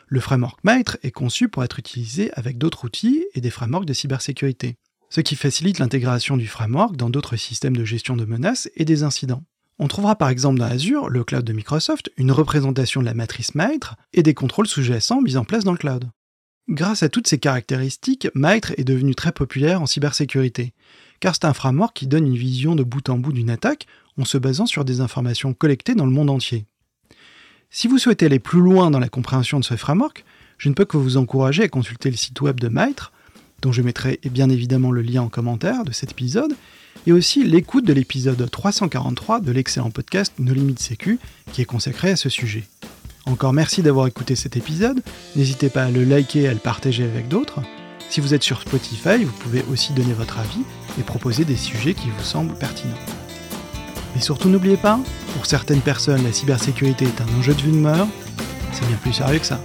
Le 0.07 0.21
framework 0.21 0.59
Maitre 0.65 0.99
est 1.03 1.11
conçu 1.11 1.49
pour 1.49 1.63
être 1.65 1.79
utilisé 1.79 2.31
avec 2.33 2.59
d'autres 2.59 2.85
outils 2.85 3.25
et 3.35 3.41
des 3.41 3.51
frameworks 3.51 3.85
de 3.85 3.93
cybersécurité, 3.93 4.77
ce 5.11 5.21
qui 5.21 5.37
facilite 5.37 5.79
l'intégration 5.79 6.37
du 6.37 6.47
framework 6.47 6.97
dans 6.97 7.11
d'autres 7.11 7.37
systèmes 7.37 7.77
de 7.77 7.85
gestion 7.85 8.17
de 8.17 8.25
menaces 8.25 8.69
et 8.77 8.85
des 8.85 9.03
incidents. 9.03 9.43
On 9.79 9.89
trouvera 9.89 10.17
par 10.17 10.29
exemple 10.29 10.59
dans 10.59 10.67
Azure, 10.67 11.09
le 11.09 11.23
cloud 11.23 11.45
de 11.45 11.53
Microsoft, 11.53 12.11
une 12.17 12.33
représentation 12.33 13.01
de 13.01 13.07
la 13.07 13.15
matrice 13.15 13.55
Maitre 13.55 13.97
et 14.13 14.23
des 14.23 14.35
contrôles 14.35 14.67
sous-jacents 14.67 15.23
mis 15.23 15.37
en 15.37 15.45
place 15.45 15.65
dans 15.65 15.73
le 15.73 15.79
cloud. 15.79 16.11
Grâce 16.69 17.03
à 17.03 17.09
toutes 17.09 17.29
ces 17.29 17.39
caractéristiques, 17.39 18.29
Maitre 18.35 18.75
est 18.77 18.85
devenu 18.85 19.15
très 19.15 19.33
populaire 19.33 19.81
en 19.81 19.87
cybersécurité, 19.87 20.75
car 21.21 21.35
c'est 21.35 21.47
un 21.47 21.55
framework 21.55 21.97
qui 21.97 22.07
donne 22.07 22.27
une 22.27 22.37
vision 22.37 22.75
de 22.75 22.83
bout 22.83 23.09
en 23.09 23.19
bout 23.19 23.33
d'une 23.33 23.51
attaque 23.51 23.87
en 24.19 24.25
se 24.25 24.37
basant 24.37 24.67
sur 24.67 24.85
des 24.85 25.01
informations 25.01 25.55
collectées 25.55 25.95
dans 25.95 26.07
le 26.07 26.13
monde 26.13 26.29
entier. 26.29 26.67
Si 27.71 27.87
vous 27.87 27.99
souhaitez 27.99 28.27
aller 28.27 28.39
plus 28.39 28.61
loin 28.61 28.91
dans 28.91 28.99
la 28.99 29.09
compréhension 29.09 29.61
de 29.61 29.65
ce 29.65 29.77
framework, 29.77 30.25
je 30.59 30.69
ne 30.69 30.75
peux 30.75 30.85
que 30.85 30.97
vous 30.97 31.17
encourager 31.17 31.63
à 31.63 31.69
consulter 31.69 32.11
le 32.11 32.17
site 32.17 32.41
web 32.41 32.59
de 32.59 32.69
Maitre, 32.69 33.13
dont 33.63 33.73
je 33.73 33.83
mettrai 33.83 34.21
bien 34.31 34.49
évidemment 34.51 34.91
le 34.91 35.03
lien 35.03 35.23
en 35.23 35.29
commentaire 35.29 35.85
de 35.85 35.93
cet 35.93 36.13
épisode, 36.13 36.55
et 37.07 37.13
aussi 37.13 37.45
l'écoute 37.45 37.85
de 37.87 37.93
l'épisode 37.93 38.51
343 38.51 39.41
de 39.41 39.53
l'excellent 39.53 39.91
podcast 39.91 40.33
No 40.39 40.53
Limite 40.53 40.81
Sécu, 40.81 41.19
qui 41.53 41.63
est 41.63 41.67
consacré 41.67 42.11
à 42.11 42.17
ce 42.17 42.29
sujet. 42.29 42.65
Encore 43.27 43.53
merci 43.53 43.83
d'avoir 43.83 44.07
écouté 44.07 44.37
cet 44.37 44.57
épisode, 44.57 45.03
n'hésitez 45.37 45.69
pas 45.69 45.85
à 45.85 45.91
le 45.91 46.05
liker 46.05 46.43
et 46.43 46.49
à 46.49 46.53
le 46.53 46.59
partager 46.59 47.05
avec 47.05 47.29
d'autres. 47.29 47.61
Si 48.11 48.21
vous 48.21 48.33
êtes 48.33 48.43
sur 48.43 48.61
Spotify, 48.63 49.23
vous 49.23 49.33
pouvez 49.33 49.63
aussi 49.71 49.93
donner 49.93 50.15
votre 50.15 50.39
avis 50.39 50.63
et 50.99 51.03
proposer 51.03 51.45
des 51.45 51.57
sujets 51.57 51.95
qui 51.95 52.09
vous 52.09 52.25
semblent 52.25 52.55
pertinents. 52.55 52.95
Et 54.17 54.21
surtout 54.21 54.49
n'oubliez 54.49 54.79
pas, 54.79 54.99
pour 55.35 55.47
certaines 55.47 55.83
personnes, 55.83 56.25
la 56.25 56.33
cybersécurité 56.33 57.05
est 57.05 57.21
un 57.21 57.39
enjeu 57.39 57.55
de 57.55 57.61
vie 57.61 57.73
de 57.73 57.77
mort. 57.77 58.09
C'est 58.73 58.87
bien 58.87 58.97
plus 58.97 59.13
sérieux 59.13 59.39
que 59.39 59.47
ça. 59.47 59.61